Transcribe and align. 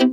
Die 0.00 0.06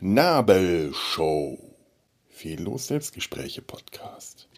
Nabelshow. 0.00 1.58
Fehllos 2.30 2.86
Selbstgespräche 2.86 3.60
Podcast. 3.60 4.48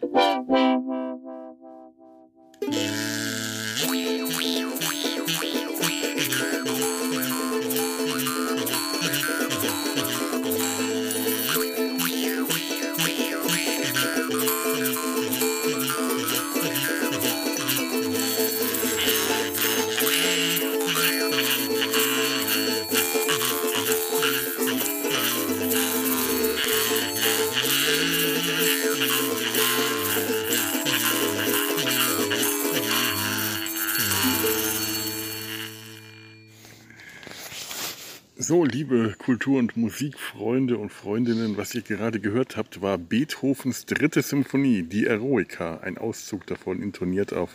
So, 38.43 38.65
liebe 38.65 39.13
Kultur- 39.19 39.59
und 39.59 39.77
Musikfreunde 39.77 40.75
und 40.75 40.89
Freundinnen, 40.89 41.57
was 41.57 41.75
ihr 41.75 41.83
gerade 41.83 42.19
gehört 42.19 42.57
habt, 42.57 42.81
war 42.81 42.97
Beethovens 42.97 43.85
dritte 43.85 44.23
Symphonie, 44.23 44.81
die 44.81 45.05
Eroica. 45.05 45.77
Ein 45.81 45.99
Auszug 45.99 46.47
davon 46.47 46.81
intoniert 46.81 47.33
auf, 47.33 47.51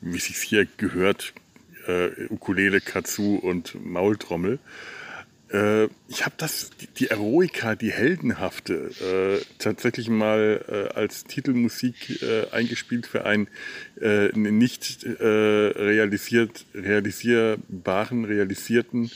wie 0.00 0.16
es 0.16 0.24
sich 0.24 0.38
hier 0.38 0.66
gehört, 0.78 1.34
äh, 1.86 2.08
Ukulele, 2.30 2.80
Katsu 2.80 3.36
und 3.36 3.76
Maultrommel. 3.84 4.60
Äh, 5.52 5.88
ich 6.08 6.24
habe 6.24 6.34
das, 6.38 6.70
die 6.96 7.08
Eroica, 7.08 7.74
die 7.74 7.92
heldenhafte, 7.92 8.90
äh, 9.02 9.44
tatsächlich 9.58 10.08
mal 10.08 10.64
äh, 10.94 10.98
als 10.98 11.24
Titelmusik 11.24 12.22
äh, 12.22 12.48
eingespielt 12.50 13.06
für 13.06 13.26
einen 13.26 13.48
äh, 14.00 14.30
nicht 14.38 15.04
realisiert, 15.04 16.64
realisierbaren, 16.72 18.24
realisierten 18.24 19.10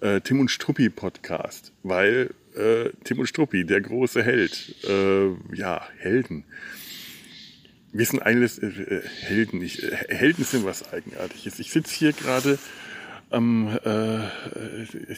äh, 0.00 0.20
Tim 0.20 0.40
und 0.40 0.50
Struppi 0.50 0.90
Podcast, 0.90 1.72
weil 1.82 2.30
äh, 2.56 2.90
Tim 3.04 3.20
und 3.20 3.26
Struppi, 3.26 3.64
der 3.64 3.80
große 3.80 4.22
Held, 4.22 4.74
äh, 4.88 5.28
ja, 5.54 5.86
Helden. 5.98 6.44
Wir 7.92 8.06
sind 8.06 8.20
alles 8.20 8.58
äh, 8.58 9.02
Helden. 9.20 9.62
Ich, 9.62 9.82
äh, 9.82 9.96
Helden 10.08 10.44
sind 10.44 10.64
was 10.64 10.92
Eigenartiges. 10.92 11.58
Ich 11.58 11.70
sitze 11.70 11.94
hier 11.94 12.12
gerade 12.12 12.58
ähm, 13.30 13.78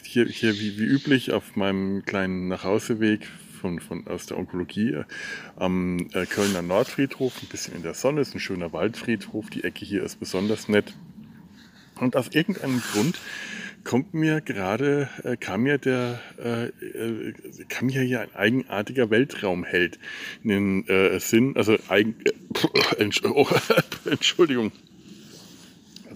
hier, 0.03 0.25
hier 0.25 0.53
wie, 0.59 0.77
wie 0.77 0.83
üblich 0.83 1.31
auf 1.31 1.55
meinem 1.55 2.03
kleinen 2.03 2.49
Nachhauseweg 2.49 3.25
von, 3.61 3.79
von, 3.79 4.07
aus 4.07 4.25
der 4.25 4.37
Onkologie 4.37 4.97
am 5.55 6.09
äh, 6.13 6.25
Kölner 6.25 6.61
Nordfriedhof, 6.61 7.41
ein 7.41 7.47
bisschen 7.47 7.75
in 7.75 7.83
der 7.83 7.93
Sonne, 7.93 8.21
ist 8.21 8.33
ein 8.33 8.39
schöner 8.39 8.73
Waldfriedhof, 8.73 9.49
die 9.49 9.63
Ecke 9.63 9.85
hier 9.85 10.03
ist 10.03 10.19
besonders 10.19 10.67
nett. 10.67 10.93
Und 11.99 12.15
aus 12.15 12.29
irgendeinem 12.29 12.81
Grund 12.81 13.19
kommt 13.83 14.13
mir 14.13 14.41
gerade, 14.41 15.09
äh, 15.23 15.37
kam 15.37 15.63
mir 15.63 15.77
der, 15.77 16.19
äh, 16.37 16.65
äh, 16.67 17.33
kam 17.69 17.87
mir 17.87 18.01
hier 18.01 18.21
ein 18.21 18.35
eigenartiger 18.35 19.09
Weltraumheld 19.09 19.99
in 20.43 20.49
den 20.49 20.87
äh, 20.87 21.19
Sinn, 21.19 21.55
also 21.55 21.77
eigen, 21.89 22.15
äh, 22.23 23.27
oh, 23.27 23.47
Entschuldigung, 24.09 24.71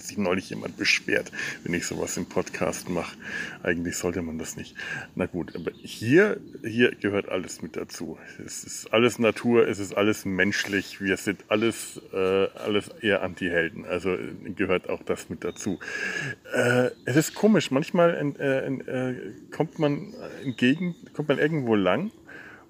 sich 0.06 0.18
neulich 0.18 0.50
jemand 0.50 0.78
beschwert, 0.78 1.32
wenn 1.64 1.74
ich 1.74 1.86
sowas 1.86 2.18
im 2.18 2.26
Podcast 2.26 2.90
mache. 2.90 3.18
Eigentlich 3.64 3.98
sollte 3.98 4.22
man 4.22 4.38
das 4.38 4.56
nicht. 4.56 4.76
Na 5.16 5.26
gut, 5.26 5.56
aber 5.56 5.72
hier, 5.82 6.40
hier 6.64 6.96
gehört 6.96 7.30
alles 7.30 7.62
mit 7.62 7.76
dazu. 7.76 8.18
Es 8.46 8.64
ist 8.64 8.94
alles 8.94 9.20
Natur, 9.20 9.68
es 9.68 9.80
ist 9.80 9.94
alles 9.96 10.26
menschlich. 10.26 11.02
Wir 11.02 11.18
sind 11.18 11.44
alles, 11.50 12.02
äh, 12.14 12.18
alles 12.18 12.90
eher 13.02 13.24
Anti-Helden. 13.24 13.86
Also 13.86 14.18
gehört 14.56 14.90
auch 14.90 15.04
das 15.04 15.30
mit 15.30 15.44
dazu. 15.44 15.80
Äh, 16.54 16.92
es 17.06 17.16
ist 17.16 17.36
komisch. 17.36 17.72
Manchmal 17.72 18.34
äh, 18.40 18.68
äh 18.68 19.16
kommt 19.52 19.80
man 19.80 20.14
entgegen, 20.44 20.96
kommt 21.14 21.30
man 21.30 21.40
irgendwo 21.40 21.76
lang 21.76 22.12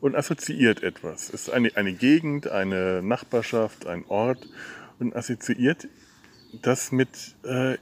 und 0.01 0.15
assoziiert 0.15 0.83
etwas. 0.83 1.29
Es 1.33 1.47
ist 1.47 1.49
eine, 1.49 1.75
eine 1.75 1.93
Gegend, 1.93 2.47
eine 2.47 3.01
Nachbarschaft, 3.01 3.87
ein 3.87 4.05
Ort 4.07 4.47
und 4.99 5.15
assoziiert 5.15 5.87
das 6.61 6.91
mit 6.91 7.35
äh, 7.43 7.77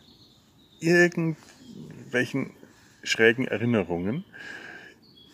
irgendwelchen 0.80 2.52
schrägen 3.04 3.48
Erinnerungen, 3.48 4.24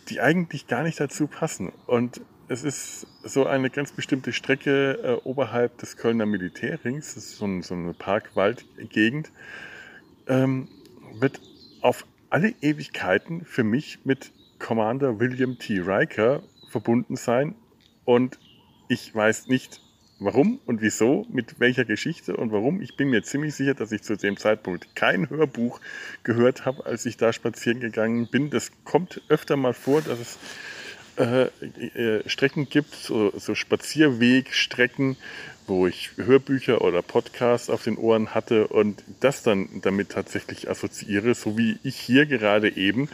die 0.10 0.22
eigentlich 0.22 0.68
gar 0.68 0.84
nicht 0.84 1.00
dazu 1.00 1.28
passen. 1.28 1.72
Und 1.86 2.22
es 2.48 2.64
ist 2.64 3.08
so 3.24 3.46
eine 3.46 3.70
ganz 3.70 3.92
bestimmte 3.92 4.34
Strecke 4.34 4.92
äh, 5.04 5.28
oberhalb 5.28 5.78
des 5.78 5.98
Kölner 5.98 6.26
Militärrings, 6.26 7.14
das 7.14 7.26
ist 7.26 7.38
so, 7.38 7.46
ein, 7.46 7.62
so 7.62 7.76
eine 7.76 7.94
Parkwaldgegend, 7.94 9.32
ähm, 10.28 10.68
wird 11.20 11.40
auf 11.82 12.06
alle 12.30 12.54
Ewigkeiten 12.62 13.46
für 13.46 13.64
mich 13.64 14.00
mit 14.04 14.32
Commander 14.58 15.20
William 15.20 15.58
T. 15.58 15.80
Riker 15.80 16.44
verbunden 16.70 17.16
sein. 17.16 17.56
Und 18.06 18.40
ich 18.88 19.14
weiß 19.14 19.48
nicht, 19.48 19.82
Warum 20.22 20.60
und 20.66 20.82
wieso, 20.82 21.26
mit 21.32 21.62
welcher 21.62 21.86
Geschichte 21.86 22.36
und 22.36 22.52
warum. 22.52 22.82
Ich 22.82 22.98
bin 22.98 23.10
mir 23.10 23.24
ziemlich 23.24 23.56
sicher, 23.56 23.74
dass 23.74 23.94
ich 23.94 24.02
zu 24.02 24.18
dem 24.18 24.36
Zeitpunkt 24.36 24.94
kein 24.94 25.30
Hörbuch 25.30 25.80
gehört 26.24 26.66
habe, 26.66 26.86
als 26.86 27.06
ich 27.06 27.16
da 27.16 27.32
spazieren 27.32 27.80
gegangen 27.80 28.28
bin. 28.28 28.50
Das 28.50 28.72
kommt 28.84 29.22
öfter 29.30 29.56
mal 29.56 29.74
vor, 29.74 30.02
dass 30.02 30.20
es 30.20 30.38
äh, 31.20 31.44
äh, 31.46 32.30
Strecken 32.30 32.68
gibt, 32.68 32.94
so, 32.96 33.32
so 33.38 33.56
Spazierwegstrecken, 33.56 35.16
wo 35.68 35.88
ich 35.88 36.12
Hörbücher 36.18 36.82
oder 36.82 37.02
Podcasts 37.02 37.70
auf 37.70 37.84
den 37.84 37.98
Ohren 37.98 38.34
hatte 38.36 38.68
und 38.68 39.04
das 39.22 39.44
dann 39.44 39.70
damit 39.84 40.10
tatsächlich 40.10 40.70
assoziiere, 40.70 41.34
so 41.34 41.58
wie 41.58 41.78
ich 41.84 41.96
hier 41.96 42.26
gerade 42.26 42.76
eben 42.76 43.08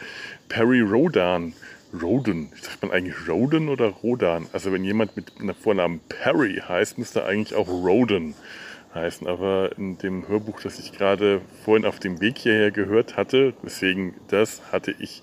Perry 0.48 0.80
Rodan 0.80 1.52
Roden. 2.00 2.50
Sagt 2.60 2.82
man 2.82 2.92
eigentlich 2.92 3.28
Roden 3.28 3.68
oder 3.68 3.86
Rodan? 3.86 4.46
Also 4.52 4.72
wenn 4.72 4.84
jemand 4.84 5.16
mit 5.16 5.32
einem 5.40 5.54
Vornamen 5.54 6.00
Perry 6.08 6.62
heißt, 6.66 6.98
müsste 6.98 7.20
er 7.20 7.26
eigentlich 7.26 7.54
auch 7.54 7.68
Roden 7.68 8.34
heißen. 8.94 9.26
Aber 9.26 9.70
in 9.76 9.98
dem 9.98 10.28
Hörbuch, 10.28 10.60
das 10.60 10.78
ich 10.78 10.92
gerade 10.92 11.40
vorhin 11.64 11.86
auf 11.86 11.98
dem 11.98 12.20
Weg 12.20 12.38
hierher 12.38 12.70
gehört 12.70 13.16
hatte, 13.16 13.54
deswegen 13.62 14.14
das 14.28 14.72
hatte 14.72 14.94
ich 14.98 15.22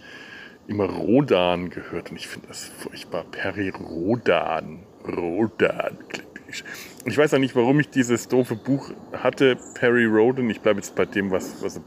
immer 0.67 0.85
Rodan 0.85 1.69
gehört 1.69 2.11
und 2.11 2.17
ich 2.17 2.27
finde 2.27 2.47
das 2.47 2.65
furchtbar. 2.65 3.25
Perry 3.29 3.69
Rodan. 3.69 4.79
Rodan 5.05 5.97
klingt 6.07 6.32
ich 7.05 7.17
weiß 7.17 7.33
auch 7.33 7.39
nicht, 7.39 7.55
warum 7.55 7.79
ich 7.79 7.89
dieses 7.89 8.27
doofe 8.27 8.55
Buch 8.55 8.91
hatte, 9.11 9.57
Perry 9.73 10.05
Roden. 10.05 10.49
Ich 10.49 10.61
bleibe 10.61 10.79
jetzt 10.79 10.95
bei 10.95 11.05
dem, 11.05 11.31
was, 11.31 11.61
was 11.61 11.79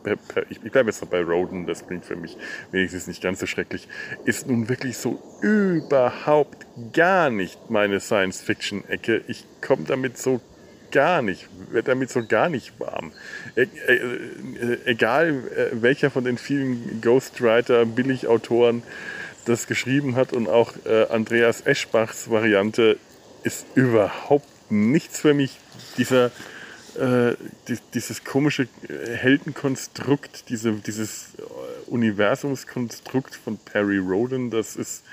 ich 0.51 0.61
bleibe 0.61 0.91
jetzt 0.91 1.11
bei 1.11 1.23
Roden, 1.23 1.67
das 1.67 1.87
klingt 1.87 2.05
für 2.05 2.17
mich 2.17 2.37
wenigstens 2.71 3.07
nicht 3.07 3.23
ganz 3.23 3.41
so 3.41 3.47
schrecklich. 3.47 3.89
Ist 4.25 4.47
nun 4.47 4.69
wirklich 4.69 4.97
so 4.99 5.23
überhaupt 5.41 6.67
gar 6.93 7.31
nicht 7.31 7.71
meine 7.71 8.01
Science-Fiction-Ecke. 8.01 9.23
Ich 9.29 9.45
komme 9.61 9.85
damit 9.87 10.19
so 10.19 10.41
gar 10.91 11.23
nicht, 11.23 11.49
werde 11.71 11.91
damit 11.91 12.11
so 12.11 12.25
gar 12.27 12.49
nicht 12.49 12.79
warm. 12.79 13.13
E 13.57 13.63
e 13.63 13.67
e 13.93 14.79
egal 14.85 15.31
äh, 15.31 15.83
welcher 15.83 16.11
von 16.11 16.25
den 16.25 16.39
vielen 16.39 17.01
Ghostwriter, 17.01 17.85
Billigautoren 17.87 18.83
das 19.47 19.67
geschrieben 19.67 20.17
hat 20.17 20.33
und 20.33 20.49
auch 20.49 20.73
äh, 20.85 21.07
Andreas 21.09 21.63
Eschbachs 21.67 22.31
Variante 22.31 22.99
ist 23.45 23.67
überhaupt 23.75 24.49
nichts 24.71 25.21
für 25.21 25.35
mich. 25.35 25.59
Dieser, 25.97 26.27
äh, 26.97 27.35
die, 27.69 27.79
dieses 27.95 28.25
komische 28.25 28.69
äh, 28.89 29.15
Heldenkonstrukt, 29.15 30.49
diese, 30.49 30.73
dieses 30.73 31.35
äh, 31.39 31.91
Universumskonstrukt 31.91 33.35
von 33.35 33.59
Perry 33.59 33.99
Roden, 33.99 34.51
das 34.51 34.77
ist 34.77 35.05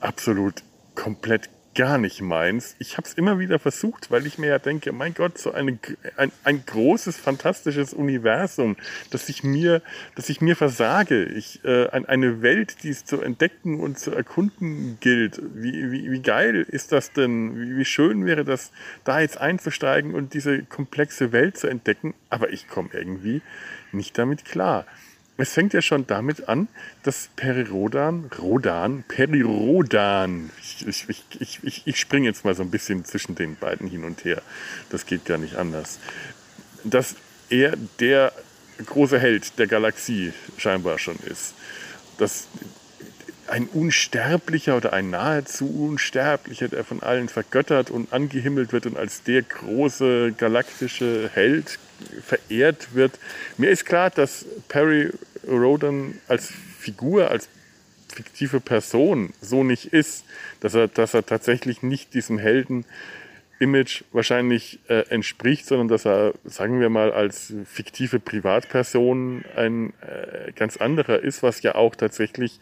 absolut 0.00 0.62
komplett 0.94 1.48
gar 1.74 1.98
nicht 1.98 2.20
meins. 2.20 2.76
Ich 2.78 2.96
habe 2.96 3.08
es 3.08 3.14
immer 3.14 3.38
wieder 3.38 3.58
versucht, 3.58 4.10
weil 4.10 4.26
ich 4.26 4.38
mir 4.38 4.48
ja 4.48 4.58
denke, 4.58 4.92
mein 4.92 5.14
Gott, 5.14 5.38
so 5.38 5.52
eine, 5.52 5.78
ein, 6.16 6.32
ein 6.44 6.64
großes, 6.66 7.16
fantastisches 7.16 7.94
Universum, 7.94 8.76
das 9.10 9.28
ich 9.28 9.42
mir, 9.42 9.82
das 10.14 10.28
ich 10.28 10.40
mir 10.40 10.56
versage. 10.56 11.24
Ich, 11.24 11.64
äh, 11.64 11.88
eine 11.88 12.42
Welt, 12.42 12.82
die 12.82 12.90
es 12.90 13.04
zu 13.04 13.20
entdecken 13.20 13.80
und 13.80 13.98
zu 13.98 14.12
erkunden 14.12 14.98
gilt. 15.00 15.40
Wie, 15.54 15.90
wie, 15.90 16.10
wie 16.10 16.22
geil 16.22 16.66
ist 16.68 16.92
das 16.92 17.12
denn? 17.12 17.58
Wie, 17.58 17.76
wie 17.78 17.84
schön 17.84 18.26
wäre 18.26 18.44
das, 18.44 18.72
da 19.04 19.20
jetzt 19.20 19.38
einzusteigen 19.38 20.14
und 20.14 20.34
diese 20.34 20.62
komplexe 20.64 21.32
Welt 21.32 21.56
zu 21.56 21.68
entdecken. 21.68 22.14
Aber 22.28 22.52
ich 22.52 22.68
komme 22.68 22.90
irgendwie 22.92 23.42
nicht 23.92 24.18
damit 24.18 24.44
klar. 24.44 24.86
Es 25.42 25.54
fängt 25.54 25.72
ja 25.72 25.82
schon 25.82 26.06
damit 26.06 26.48
an, 26.48 26.68
dass 27.02 27.28
Perirodan, 27.34 28.30
Rodan, 28.38 29.02
Perirodan, 29.08 30.50
ich, 30.60 30.86
ich, 30.86 31.24
ich, 31.40 31.58
ich, 31.64 31.82
ich 31.84 32.00
springe 32.00 32.28
jetzt 32.28 32.44
mal 32.44 32.54
so 32.54 32.62
ein 32.62 32.70
bisschen 32.70 33.04
zwischen 33.04 33.34
den 33.34 33.56
beiden 33.56 33.88
hin 33.88 34.04
und 34.04 34.24
her, 34.24 34.40
das 34.90 35.04
geht 35.04 35.24
gar 35.24 35.38
nicht 35.38 35.56
anders, 35.56 35.98
dass 36.84 37.16
er 37.50 37.74
der 37.98 38.32
große 38.86 39.18
Held 39.18 39.58
der 39.58 39.66
Galaxie 39.66 40.32
scheinbar 40.58 41.00
schon 41.00 41.16
ist. 41.26 41.54
Dass 42.18 42.46
ein 43.48 43.66
Unsterblicher 43.66 44.76
oder 44.76 44.92
ein 44.92 45.10
nahezu 45.10 45.66
Unsterblicher, 45.66 46.68
der 46.68 46.84
von 46.84 47.02
allen 47.02 47.28
vergöttert 47.28 47.90
und 47.90 48.12
angehimmelt 48.12 48.72
wird 48.72 48.86
und 48.86 48.96
als 48.96 49.24
der 49.24 49.42
große 49.42 50.34
galaktische 50.38 51.28
Held 51.34 51.80
verehrt 52.24 52.94
wird. 52.94 53.18
Mir 53.58 53.70
ist 53.70 53.84
klar, 53.84 54.10
dass 54.10 54.46
Perry 54.68 55.10
Rodan 55.48 56.18
als 56.28 56.52
Figur, 56.78 57.30
als 57.30 57.48
fiktive 58.08 58.60
Person 58.60 59.32
so 59.40 59.64
nicht 59.64 59.92
ist, 59.92 60.24
dass 60.60 60.74
er, 60.74 60.88
dass 60.88 61.14
er 61.14 61.24
tatsächlich 61.24 61.82
nicht 61.82 62.14
diesem 62.14 62.38
Helden 62.38 62.84
Image 63.58 64.02
wahrscheinlich 64.12 64.80
äh, 64.88 65.08
entspricht, 65.08 65.66
sondern 65.66 65.86
dass 65.86 66.04
er, 66.04 66.34
sagen 66.44 66.80
wir 66.80 66.90
mal, 66.90 67.12
als 67.12 67.54
fiktive 67.64 68.18
Privatperson 68.18 69.44
ein 69.54 69.92
äh, 70.00 70.50
ganz 70.52 70.76
anderer 70.76 71.20
ist, 71.20 71.44
was 71.44 71.62
ja 71.62 71.76
auch 71.76 71.94
tatsächlich 71.94 72.58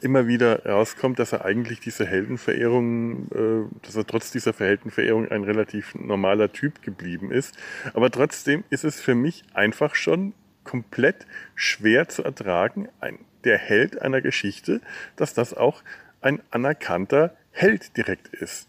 immer 0.00 0.26
wieder 0.26 0.64
rauskommt, 0.66 1.18
dass 1.18 1.32
er 1.32 1.44
eigentlich 1.44 1.80
diese 1.80 2.06
Heldenverehrung, 2.06 3.28
äh, 3.32 3.86
dass 3.86 3.96
er 3.96 4.06
trotz 4.06 4.30
dieser 4.30 4.52
Heldenverehrung 4.52 5.30
ein 5.30 5.44
relativ 5.44 5.94
normaler 5.94 6.52
Typ 6.52 6.82
geblieben 6.82 7.30
ist. 7.30 7.56
Aber 7.94 8.10
trotzdem 8.10 8.64
ist 8.68 8.84
es 8.84 9.00
für 9.00 9.14
mich 9.14 9.42
einfach 9.54 9.94
schon 9.94 10.34
komplett 10.64 11.26
schwer 11.54 12.08
zu 12.08 12.22
ertragen, 12.22 12.88
ein, 13.00 13.18
der 13.44 13.58
Held 13.58 14.00
einer 14.00 14.20
Geschichte, 14.20 14.80
dass 15.16 15.34
das 15.34 15.54
auch 15.54 15.82
ein 16.20 16.40
anerkannter 16.50 17.36
Held 17.50 17.96
direkt 17.96 18.28
ist. 18.28 18.68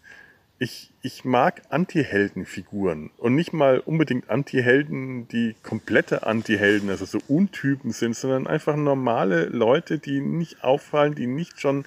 Ich, 0.58 0.92
ich 1.02 1.24
mag 1.24 1.62
Anti-Helden-Figuren 1.68 3.10
und 3.18 3.34
nicht 3.34 3.52
mal 3.52 3.80
unbedingt 3.80 4.30
Anti-Helden, 4.30 5.26
die 5.28 5.56
komplette 5.62 6.26
Anti-Helden, 6.26 6.90
also 6.90 7.04
so 7.04 7.18
Untypen 7.26 7.90
sind, 7.90 8.14
sondern 8.14 8.46
einfach 8.46 8.76
normale 8.76 9.46
Leute, 9.46 9.98
die 9.98 10.20
nicht 10.20 10.62
auffallen, 10.62 11.16
die 11.16 11.26
nicht 11.26 11.60
schon 11.60 11.84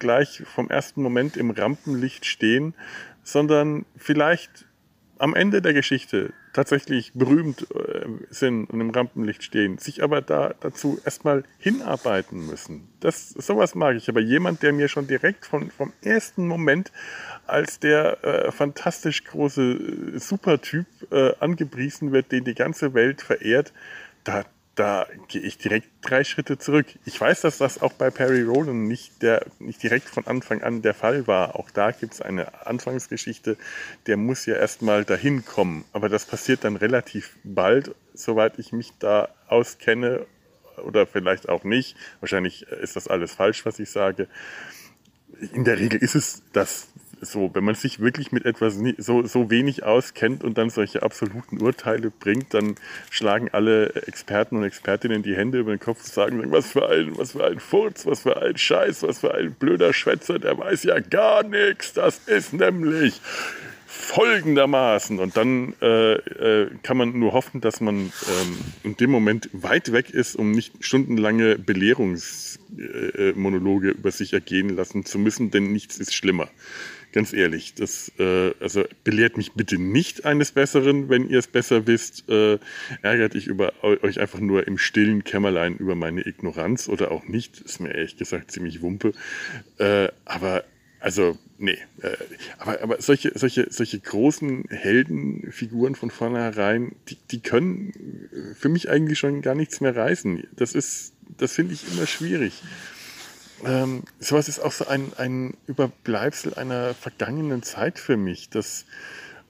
gleich 0.00 0.42
vom 0.44 0.68
ersten 0.68 1.00
Moment 1.00 1.36
im 1.36 1.50
Rampenlicht 1.50 2.26
stehen, 2.26 2.74
sondern 3.22 3.86
vielleicht 3.96 4.66
am 5.18 5.34
Ende 5.34 5.60
der 5.62 5.72
Geschichte 5.72 6.32
tatsächlich 6.52 7.12
berühmt 7.14 7.66
äh, 7.74 8.06
sind 8.30 8.66
und 8.70 8.80
im 8.80 8.90
Rampenlicht 8.90 9.42
stehen, 9.42 9.78
sich 9.78 10.02
aber 10.02 10.22
da 10.22 10.54
dazu 10.60 10.98
erstmal 11.04 11.44
hinarbeiten 11.58 12.46
müssen. 12.46 12.88
Das, 13.00 13.30
sowas 13.30 13.74
mag 13.74 13.96
ich. 13.96 14.08
Aber 14.08 14.20
jemand, 14.20 14.62
der 14.62 14.72
mir 14.72 14.88
schon 14.88 15.06
direkt 15.06 15.46
von, 15.46 15.70
vom 15.70 15.92
ersten 16.02 16.46
Moment 16.46 16.92
als 17.46 17.78
der 17.78 18.24
äh, 18.24 18.52
fantastisch 18.52 19.24
große 19.24 19.62
äh, 19.62 20.18
Supertyp 20.18 20.86
äh, 21.10 21.32
angepriesen 21.40 22.12
wird, 22.12 22.32
den 22.32 22.44
die 22.44 22.54
ganze 22.54 22.94
Welt 22.94 23.22
verehrt, 23.22 23.72
da, 24.24 24.44
da 24.78 25.08
gehe 25.26 25.40
ich 25.40 25.58
direkt 25.58 25.88
drei 26.02 26.22
Schritte 26.22 26.56
zurück. 26.56 26.86
Ich 27.04 27.20
weiß, 27.20 27.40
dass 27.40 27.58
das 27.58 27.82
auch 27.82 27.92
bei 27.94 28.10
Perry 28.10 28.42
Rowland 28.42 28.86
nicht, 28.86 29.12
nicht 29.58 29.82
direkt 29.82 30.08
von 30.08 30.26
Anfang 30.26 30.62
an 30.62 30.82
der 30.82 30.94
Fall 30.94 31.26
war. 31.26 31.56
Auch 31.56 31.70
da 31.70 31.90
gibt 31.90 32.14
es 32.14 32.22
eine 32.22 32.66
Anfangsgeschichte, 32.66 33.56
der 34.06 34.16
muss 34.16 34.46
ja 34.46 34.54
erstmal 34.54 35.04
dahin 35.04 35.44
kommen. 35.44 35.84
Aber 35.92 36.08
das 36.08 36.26
passiert 36.26 36.62
dann 36.62 36.76
relativ 36.76 37.36
bald, 37.42 37.94
soweit 38.14 38.58
ich 38.60 38.72
mich 38.72 38.92
da 39.00 39.28
auskenne 39.48 40.26
oder 40.84 41.06
vielleicht 41.06 41.48
auch 41.48 41.64
nicht. 41.64 41.96
Wahrscheinlich 42.20 42.62
ist 42.62 42.94
das 42.94 43.08
alles 43.08 43.32
falsch, 43.32 43.66
was 43.66 43.80
ich 43.80 43.90
sage. 43.90 44.28
In 45.52 45.64
der 45.64 45.78
Regel 45.78 46.00
ist 46.00 46.14
es 46.14 46.42
das 46.52 46.88
so, 47.20 47.50
wenn 47.54 47.64
man 47.64 47.74
sich 47.74 48.00
wirklich 48.00 48.32
mit 48.32 48.44
etwas 48.44 48.78
so, 48.98 49.26
so 49.26 49.50
wenig 49.50 49.84
auskennt 49.84 50.44
und 50.44 50.58
dann 50.58 50.70
solche 50.70 51.02
absoluten 51.02 51.60
Urteile 51.60 52.10
bringt, 52.10 52.54
dann 52.54 52.76
schlagen 53.10 53.48
alle 53.52 53.94
Experten 54.06 54.56
und 54.56 54.64
Expertinnen 54.64 55.22
die 55.22 55.36
Hände 55.36 55.58
über 55.58 55.70
den 55.70 55.80
Kopf 55.80 56.00
und 56.00 56.12
sagen, 56.12 56.42
was 56.50 56.72
für 56.72 56.88
ein, 56.88 57.16
was 57.18 57.32
für 57.32 57.46
ein 57.46 57.60
Furz, 57.60 58.06
was 58.06 58.22
für 58.22 58.40
ein 58.40 58.56
Scheiß, 58.56 59.02
was 59.02 59.20
für 59.20 59.34
ein 59.34 59.52
blöder 59.52 59.92
Schwätzer, 59.92 60.38
der 60.38 60.58
weiß 60.58 60.84
ja 60.84 61.00
gar 61.00 61.42
nichts. 61.42 61.92
Das 61.92 62.18
ist 62.26 62.52
nämlich 62.52 63.20
folgendermaßen. 63.88 65.18
Und 65.18 65.36
dann 65.36 65.74
äh, 65.80 66.12
äh, 66.12 66.70
kann 66.82 66.98
man 66.98 67.18
nur 67.18 67.32
hoffen, 67.32 67.60
dass 67.60 67.80
man 67.80 67.96
ähm, 67.96 68.12
in 68.84 68.96
dem 68.96 69.10
Moment 69.10 69.50
weit 69.52 69.90
weg 69.92 70.10
ist, 70.10 70.36
um 70.36 70.52
nicht 70.52 70.72
stundenlange 70.80 71.58
Belehrungsmonologe 71.58 73.88
äh, 73.88 73.92
über 73.92 74.10
sich 74.10 74.34
ergehen 74.34 74.76
lassen 74.76 75.04
zu 75.04 75.18
müssen, 75.18 75.50
denn 75.50 75.72
nichts 75.72 75.98
ist 75.98 76.14
schlimmer. 76.14 76.48
Ganz 77.12 77.32
ehrlich, 77.32 77.74
das 77.74 78.12
äh, 78.18 78.52
also 78.60 78.84
belehrt 79.02 79.38
mich 79.38 79.52
bitte 79.52 79.78
nicht 79.78 80.26
eines 80.26 80.52
Besseren, 80.52 81.08
wenn 81.08 81.28
ihr 81.28 81.38
es 81.38 81.46
besser 81.46 81.86
wisst. 81.86 82.28
Äh, 82.28 82.58
ärgert 83.00 83.34
ich 83.34 83.46
über, 83.46 83.72
euch 83.82 84.20
einfach 84.20 84.40
nur 84.40 84.66
im 84.66 84.76
stillen 84.76 85.24
Kämmerlein 85.24 85.76
über 85.76 85.94
meine 85.94 86.26
Ignoranz 86.26 86.88
oder 86.88 87.10
auch 87.10 87.24
nicht. 87.26 87.60
Ist 87.60 87.80
mir 87.80 87.94
ehrlich 87.94 88.18
gesagt 88.18 88.50
ziemlich 88.50 88.82
wumpe. 88.82 89.12
Äh, 89.78 90.08
aber 90.26 90.64
also, 91.00 91.38
nee. 91.56 91.78
Äh, 92.02 92.16
aber, 92.58 92.82
aber 92.82 93.00
solche, 93.00 93.32
solche, 93.34 93.68
solche 93.70 94.00
großen 94.00 94.64
Heldenfiguren 94.68 95.94
von 95.94 96.10
vornherein, 96.10 96.94
die, 97.08 97.16
die 97.30 97.40
können 97.40 98.54
für 98.58 98.68
mich 98.68 98.90
eigentlich 98.90 99.18
schon 99.18 99.40
gar 99.40 99.54
nichts 99.54 99.80
mehr 99.80 99.96
reißen. 99.96 100.46
Das 100.56 100.74
ist, 100.74 101.14
das 101.38 101.54
finde 101.54 101.72
ich 101.72 101.90
immer 101.90 102.06
schwierig 102.06 102.62
ähm, 103.64 104.04
sowas 104.20 104.48
ist 104.48 104.60
auch 104.60 104.72
so 104.72 104.86
ein, 104.86 105.12
ein 105.16 105.56
Überbleibsel 105.66 106.54
einer 106.54 106.94
vergangenen 106.94 107.62
Zeit 107.62 107.98
für 107.98 108.16
mich. 108.16 108.50
Das 108.50 108.84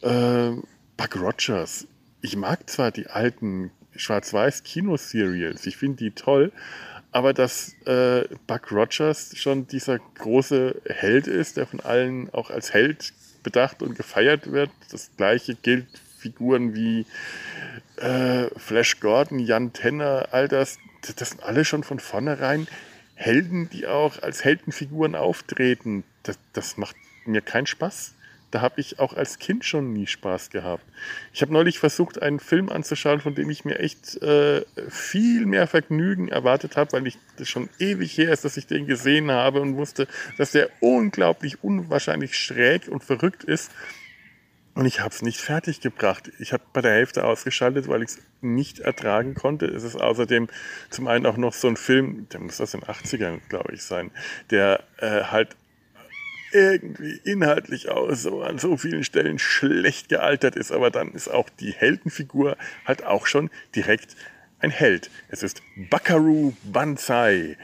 äh, 0.02 0.50
Buck 0.96 1.16
Rogers. 1.16 1.86
Ich 2.20 2.36
mag 2.36 2.68
zwar 2.68 2.90
die 2.90 3.08
alten 3.08 3.70
schwarz-weiß 3.94 4.62
Kinoserials, 4.62 5.66
ich 5.66 5.76
finde 5.76 5.96
die 5.96 6.10
toll, 6.12 6.52
aber 7.10 7.32
dass 7.32 7.74
äh, 7.86 8.24
Buck 8.46 8.70
Rogers 8.70 9.36
schon 9.36 9.66
dieser 9.66 9.98
große 9.98 10.80
Held 10.86 11.26
ist, 11.26 11.56
der 11.56 11.66
von 11.66 11.80
allen 11.80 12.32
auch 12.32 12.50
als 12.50 12.72
Held 12.72 13.12
bedacht 13.42 13.82
und 13.82 13.96
gefeiert 13.96 14.52
wird. 14.52 14.70
Das 14.90 15.10
gleiche 15.16 15.54
gilt 15.54 15.86
Figuren 16.18 16.74
wie 16.74 17.06
äh, 17.96 18.48
Flash 18.56 19.00
Gordon, 19.00 19.38
Jan 19.38 19.72
Tenner, 19.72 20.28
all 20.32 20.48
das, 20.48 20.78
das 21.16 21.30
sind 21.30 21.42
alle 21.42 21.64
schon 21.64 21.84
von 21.84 22.00
vornherein 22.00 22.66
Helden, 23.18 23.68
die 23.70 23.88
auch 23.88 24.22
als 24.22 24.44
Heldenfiguren 24.44 25.16
auftreten, 25.16 26.04
das, 26.22 26.38
das 26.52 26.76
macht 26.76 26.94
mir 27.26 27.40
keinen 27.40 27.66
Spaß. 27.66 28.14
Da 28.52 28.62
habe 28.62 28.80
ich 28.80 28.98
auch 28.98 29.12
als 29.12 29.38
Kind 29.38 29.64
schon 29.64 29.92
nie 29.92 30.06
Spaß 30.06 30.50
gehabt. 30.50 30.84
Ich 31.34 31.42
habe 31.42 31.52
neulich 31.52 31.80
versucht, 31.80 32.22
einen 32.22 32.38
Film 32.38 32.70
anzuschauen, 32.70 33.20
von 33.20 33.34
dem 33.34 33.50
ich 33.50 33.64
mir 33.64 33.80
echt 33.80 34.22
äh, 34.22 34.64
viel 34.88 35.44
mehr 35.46 35.66
Vergnügen 35.66 36.28
erwartet 36.28 36.76
habe, 36.76 36.92
weil 36.92 37.06
ich 37.08 37.18
das 37.36 37.48
schon 37.48 37.68
ewig 37.78 38.16
her 38.16 38.32
ist, 38.32 38.44
dass 38.44 38.56
ich 38.56 38.66
den 38.66 38.86
gesehen 38.86 39.30
habe 39.32 39.60
und 39.60 39.76
wusste, 39.76 40.06
dass 40.38 40.52
der 40.52 40.70
unglaublich 40.80 41.62
unwahrscheinlich 41.62 42.38
schräg 42.38 42.88
und 42.88 43.04
verrückt 43.04 43.44
ist. 43.44 43.70
Und 44.78 44.86
ich 44.86 45.00
habe 45.00 45.12
es 45.12 45.22
nicht 45.22 45.40
fertig 45.40 45.80
gebracht. 45.80 46.30
Ich 46.38 46.52
habe 46.52 46.62
bei 46.72 46.80
der 46.80 46.92
Hälfte 46.92 47.24
ausgeschaltet, 47.24 47.88
weil 47.88 48.04
ich 48.04 48.10
es 48.10 48.18
nicht 48.42 48.78
ertragen 48.78 49.34
konnte. 49.34 49.66
Es 49.66 49.82
ist 49.82 49.96
außerdem 49.96 50.46
zum 50.88 51.08
einen 51.08 51.26
auch 51.26 51.36
noch 51.36 51.52
so 51.52 51.66
ein 51.66 51.76
Film, 51.76 52.28
der 52.32 52.38
muss 52.38 52.58
das 52.58 52.74
in 52.74 52.82
den 52.82 52.88
80ern, 52.88 53.40
glaube 53.48 53.74
ich, 53.74 53.82
sein, 53.82 54.12
der 54.50 54.84
äh, 54.98 55.24
halt 55.24 55.56
irgendwie 56.52 57.20
inhaltlich 57.24 57.88
auch 57.88 58.14
so 58.14 58.44
an 58.44 58.58
so 58.58 58.76
vielen 58.76 59.02
Stellen 59.02 59.40
schlecht 59.40 60.08
gealtert 60.08 60.54
ist, 60.54 60.70
aber 60.70 60.92
dann 60.92 61.10
ist 61.10 61.26
auch 61.26 61.48
die 61.58 61.72
Heldenfigur 61.72 62.56
halt 62.84 63.04
auch 63.04 63.26
schon 63.26 63.50
direkt 63.74 64.14
ein 64.60 64.70
Held. 64.70 65.10
Es 65.28 65.42
ist 65.42 65.60
Bakaru 65.90 66.52
Banzai 66.62 67.56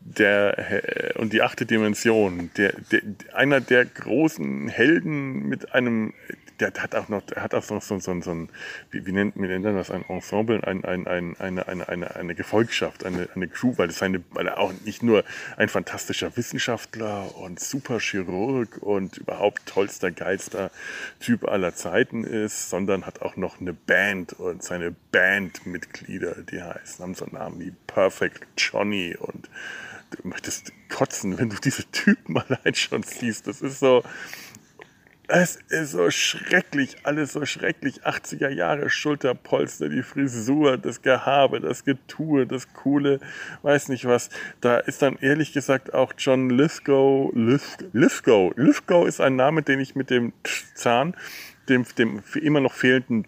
der 0.00 1.12
äh, 1.12 1.18
und 1.18 1.32
die 1.32 1.42
achte 1.42 1.66
Dimension, 1.66 2.50
der, 2.56 2.72
der, 2.90 3.02
einer 3.32 3.60
der 3.60 3.84
großen 3.84 4.68
Helden 4.68 5.48
mit 5.48 5.72
einem 5.72 6.14
der 6.60 6.72
hat 6.74 6.94
auch 6.94 7.08
noch, 7.08 7.22
hat 7.36 7.54
auch 7.54 7.68
noch 7.70 7.82
so, 7.82 7.98
so, 7.98 8.20
so 8.20 8.30
ein, 8.30 8.48
wie, 8.90 9.06
wie 9.06 9.12
nennt, 9.12 9.36
wie 9.36 9.46
nennt 9.46 9.64
man 9.64 9.76
das, 9.76 9.90
ein 9.90 10.04
Ensemble, 10.08 10.62
ein, 10.64 10.84
ein, 10.84 11.06
ein, 11.06 11.36
eine, 11.38 11.68
eine, 11.68 11.88
eine, 11.88 12.16
eine 12.16 12.34
Gefolgschaft, 12.34 13.04
eine, 13.04 13.28
eine 13.34 13.48
Crew, 13.48 13.74
weil, 13.76 13.88
das 13.88 14.02
eine, 14.02 14.22
weil 14.30 14.48
er 14.48 14.58
auch 14.58 14.72
nicht 14.84 15.02
nur 15.02 15.24
ein 15.56 15.68
fantastischer 15.68 16.36
Wissenschaftler 16.36 17.36
und 17.36 17.60
super 17.60 18.00
Chirurg 18.00 18.78
und 18.80 19.18
überhaupt 19.18 19.66
tollster, 19.66 20.10
geilster 20.10 20.70
Typ 21.20 21.48
aller 21.48 21.74
Zeiten 21.74 22.24
ist, 22.24 22.70
sondern 22.70 23.06
hat 23.06 23.22
auch 23.22 23.36
noch 23.36 23.60
eine 23.60 23.72
Band 23.72 24.32
und 24.32 24.62
seine 24.62 24.94
Bandmitglieder, 25.12 26.42
die 26.42 26.62
heißen, 26.62 27.02
haben 27.02 27.14
so 27.14 27.26
Namen 27.26 27.60
wie 27.60 27.72
Perfect 27.86 28.46
Johnny 28.56 29.16
und 29.16 29.48
du 30.10 30.28
möchtest 30.28 30.72
kotzen, 30.88 31.38
wenn 31.38 31.50
du 31.50 31.56
diese 31.56 31.84
Typen 31.90 32.36
allein 32.48 32.74
schon 32.74 33.02
siehst. 33.02 33.46
Das 33.46 33.60
ist 33.60 33.80
so, 33.80 34.02
Es 35.30 35.56
ist 35.68 35.92
so 35.92 36.10
schrecklich, 36.10 36.96
alles 37.04 37.34
so 37.34 37.44
schrecklich. 37.44 38.06
80er 38.06 38.48
Jahre 38.48 38.88
Schulterpolster, 38.88 39.90
die 39.90 40.02
Frisur, 40.02 40.78
das 40.78 41.02
Gehabe, 41.02 41.60
das 41.60 41.84
Getue, 41.84 42.46
das 42.46 42.72
Coole, 42.72 43.20
weiß 43.60 43.90
nicht 43.90 44.06
was. 44.06 44.30
Da 44.62 44.78
ist 44.78 45.02
dann 45.02 45.18
ehrlich 45.20 45.52
gesagt 45.52 45.92
auch 45.92 46.14
John 46.16 46.48
Lithgow, 46.48 47.30
Lithgow, 47.34 48.54
Lithgow 48.56 49.06
ist 49.06 49.20
ein 49.20 49.36
Name, 49.36 49.62
den 49.62 49.80
ich 49.80 49.94
mit 49.94 50.08
dem 50.08 50.32
Zahn, 50.74 51.14
dem, 51.68 51.84
dem 51.96 52.22
immer 52.40 52.60
noch 52.60 52.72
fehlenden 52.72 53.26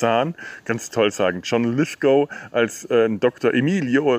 Zahn, 0.00 0.34
ganz 0.64 0.88
toll 0.88 1.10
sagen. 1.10 1.42
John 1.44 1.76
Lithgow 1.76 2.28
als 2.52 2.86
äh, 2.86 3.08
Dr. 3.10 3.52
Emilio 3.52 4.16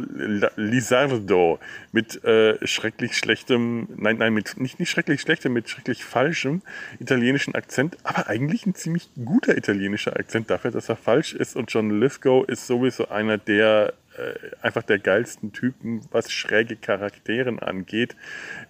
Lizardo 0.56 1.60
mit 1.92 2.24
äh, 2.24 2.56
schrecklich 2.68 3.18
schlechtem, 3.18 3.88
nein, 3.98 4.18
nein, 4.18 4.34
mit, 4.34 4.60
nicht, 4.60 4.80
nicht 4.80 4.92
schrecklich 4.92 5.22
schlechtem, 5.22 5.54
mit 5.54 5.70
schrecklich 5.70 6.06
falschem 6.06 6.62
italienischen 7.00 7.56
Akzent, 7.56 7.98
aber 8.04 8.28
eigentlich 8.28 8.68
ein 8.68 8.76
ziemlich 8.76 9.10
guter 9.26 9.58
italienischer 9.58 10.16
Akzent 10.16 10.52
dafür, 10.52 10.70
dass 10.70 10.88
er 10.88 10.98
falsch 10.98 11.34
ist. 11.34 11.56
Und 11.56 11.74
John 11.74 12.00
Lithgow 12.00 12.48
ist 12.48 12.68
sowieso 12.68 13.10
einer 13.10 13.40
der 13.40 13.94
äh, 14.18 14.34
einfach 14.62 14.84
der 14.84 15.00
geilsten 15.00 15.52
Typen, 15.52 16.02
was 16.12 16.32
schräge 16.32 16.76
Charakteren 16.76 17.58
angeht, 17.58 18.16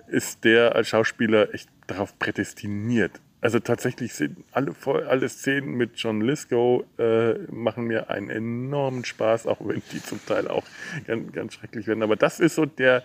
ist 0.08 0.46
der 0.46 0.76
als 0.76 0.88
Schauspieler 0.88 1.54
echt 1.54 1.68
darauf 1.88 2.18
prädestiniert 2.20 3.20
also 3.42 3.60
tatsächlich 3.60 4.14
sind 4.14 4.38
alle, 4.52 4.76
alle 4.86 5.28
Szenen 5.28 5.74
mit 5.74 5.94
John 5.96 6.22
Lisco 6.22 6.86
äh, 7.00 7.34
machen 7.52 7.86
mir 7.86 8.12
einen 8.12 8.30
enormen 8.30 9.04
Spaß, 9.04 9.48
auch 9.48 9.58
wenn 9.62 9.82
die 9.92 10.02
zum 10.02 10.24
Teil 10.26 10.48
auch 10.48 10.64
ganz, 11.08 11.32
ganz 11.34 11.54
schrecklich 11.56 11.88
werden. 11.88 12.04
Aber 12.04 12.16
das 12.16 12.40
ist 12.40 12.54
so 12.54 12.66
der, 12.66 13.04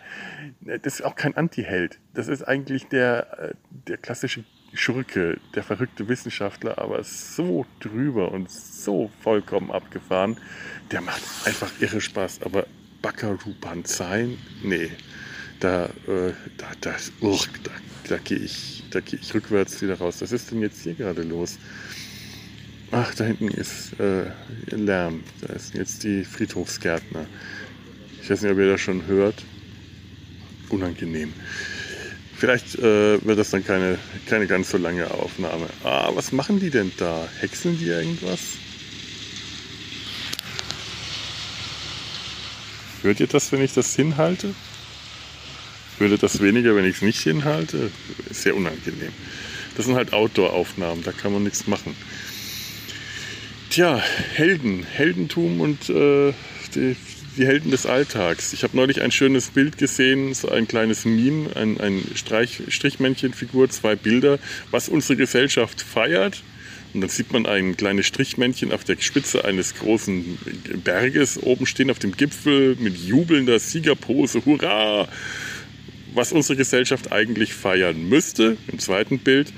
das 0.61 1.01
ist 1.01 1.05
auch 1.05 1.17
kein 1.17 1.35
Anti-Held. 1.37 1.99
Das 2.13 2.29
ist 2.29 2.43
eigentlich 2.43 2.87
der, 2.89 3.39
äh, 3.39 3.55
der 3.89 3.97
klassische 3.97 4.45
Schurke, 4.75 5.39
der 5.55 5.63
verrückte 5.63 6.07
Wissenschaftler, 6.09 6.79
aber 6.79 7.03
so 7.03 7.65
drüber 7.81 8.31
und 8.33 8.51
so 8.51 9.11
vollkommen 9.23 9.71
abgefahren. 9.71 10.37
Der 10.91 11.01
macht 11.01 11.23
einfach 11.47 11.71
irre 11.81 12.03
Spaß. 12.03 12.43
Aber 12.43 12.67
Bakaru 13.01 13.55
Banzai, 13.61 14.37
nee, 14.63 14.91
da, 15.61 15.87
äh, 16.07 16.33
da, 16.57 16.67
das, 16.81 17.13
urk, 17.21 17.51
da, 17.65 17.71
da 18.09 18.19
gehe 18.19 18.39
ich 18.39 18.77
da 18.91 19.01
gehe 19.01 19.19
ich 19.21 19.35
rückwärts 19.35 19.83
wieder 19.83 19.99
raus. 19.99 20.17
Was 20.21 20.33
ist 20.33 20.51
denn 20.51 20.63
jetzt 20.63 20.83
hier 20.83 20.95
gerade 20.95 21.23
los? 21.23 21.59
Ach, 22.93 23.15
da 23.15 23.25
hinten 23.25 23.49
ist 23.49 23.99
äh, 24.01 24.31
Lärm. 24.75 25.23
Da 25.41 25.59
sind 25.59 25.77
jetzt 25.77 26.05
die 26.05 26.25
Friedhofsgärtner. 26.25 27.27
Ich 28.23 28.31
weiß 28.31 28.43
nicht, 28.43 28.53
ob 28.53 28.59
ihr 28.59 28.71
das 28.71 28.81
schon 28.81 29.07
hört. 29.07 29.45
Unangenehm. 30.71 31.33
Vielleicht 32.37 32.77
äh, 32.77 33.25
wird 33.25 33.39
das 33.39 33.51
dann 33.51 33.65
keine, 33.65 33.99
keine 34.27 34.47
ganz 34.47 34.71
so 34.71 34.79
lange 34.79 35.11
Aufnahme. 35.11 35.67
Ah, 35.85 36.11
was 36.15 36.33
machen 36.33 36.61
die 36.61 36.71
denn 36.71 36.93
da? 36.97 37.29
Häckseln 37.41 37.79
die 37.79 37.87
irgendwas? 37.87 38.41
Hört 43.03 43.21
ihr 43.21 43.27
das, 43.27 43.53
wenn 43.53 43.63
ich 43.63 43.75
das 43.75 43.95
hinhalte? 43.95 44.55
Würde 46.01 46.19
das 46.19 46.41
weniger, 46.41 46.77
wenn 46.77 46.85
ich 46.85 46.97
es 46.97 47.03
nicht 47.03 47.21
hinhalte. 47.21 47.91
Sehr 48.31 48.57
unangenehm. 48.57 49.13
Das 49.77 49.87
sind 49.87 49.95
halt 49.95 50.13
Outdoor-Aufnahmen, 50.13 51.03
da 51.03 51.13
kann 51.13 51.33
man 51.33 51.43
nichts 51.43 51.67
machen. 51.67 51.95
Tja, 53.71 54.03
Helden, 54.33 54.85
Heldentum 54.85 55.61
und 55.61 55.91
äh, 55.91 56.33
die, 56.75 56.97
die, 57.37 57.47
Helden 57.47 57.71
des 57.71 57.85
Alltags. 57.85 58.55
Ich 58.55 58.63
habe 58.63 58.75
neulich 58.75 59.03
ein 59.03 59.13
schönes 59.13 59.49
Bild 59.49 59.77
gesehen, 59.77 60.33
so 60.33 60.49
ein 60.49 60.67
kleines 60.67 61.05
Meme, 61.05 61.55
ein, 61.57 61.79
ein 61.79 62.03
Streich, 62.15 62.63
Strichmännchenfigur, 62.69 63.69
zwei 63.69 63.95
Bilder, 63.95 64.39
was 64.71 64.89
unsere 64.89 65.17
Gesellschaft 65.17 65.83
feiert. 65.83 66.43
Und 66.95 67.03
dann 67.03 67.11
sieht 67.11 67.33
man 67.33 67.45
ein 67.45 67.77
kleines 67.77 68.07
Strichmännchen 68.07 68.73
auf 68.73 68.85
der 68.85 68.97
Spitze 68.99 69.45
eines 69.45 69.75
großen 69.75 70.39
Berges 70.83 71.43
oben 71.43 71.67
stehen 71.67 71.91
auf 71.91 71.99
dem 71.99 72.17
Gipfel 72.17 72.77
mit 72.77 72.97
jubelnder 72.97 73.59
Siegerpose. 73.59 74.43
Hurra! 74.47 75.07
Was 76.17 76.33
unsere 76.33 76.57
Gesellschaft 76.57 77.13
eigentlich 77.13 77.53
feiern 77.53 78.09
müsste, 78.09 78.57
im 78.73 78.79
zweiten 78.79 79.19
Bild, 79.19 79.53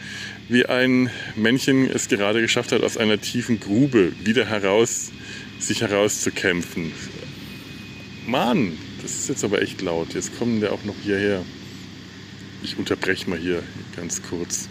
wie 0.49 0.67
ein 0.67 1.09
Männchen 1.37 1.88
es 1.88 2.09
gerade 2.09 2.41
geschafft 2.41 2.73
hat, 2.73 2.83
aus 2.83 2.97
einer 2.97 3.21
tiefen 3.21 3.61
Grube 3.61 4.12
wieder 4.25 4.45
heraus, 4.45 5.12
sich 5.61 5.83
herauszukämpfen. 5.83 6.93
Mann, 8.27 8.77
das 9.03 9.12
ist 9.12 9.29
jetzt 9.29 9.45
aber 9.45 9.62
echt 9.62 9.81
laut. 9.83 10.15
Jetzt 10.15 10.37
kommen 10.37 10.61
wir 10.61 10.73
auch 10.73 10.85
noch 10.85 10.97
hierher. 11.03 11.45
Ich 12.62 12.77
unterbreche 12.77 13.31
mal 13.31 13.38
hier 13.38 13.62
ganz 13.97 14.21
kurz. 14.23 14.69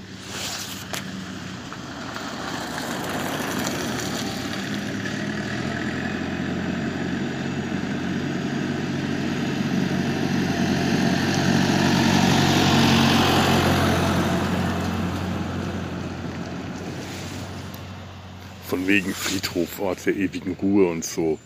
Wegen 18.88 19.13
Friedhof, 19.13 19.79
Ort 19.79 20.06
der 20.06 20.15
ewigen 20.15 20.53
Ruhe 20.53 20.89
und 20.89 21.06
so. 21.06 21.39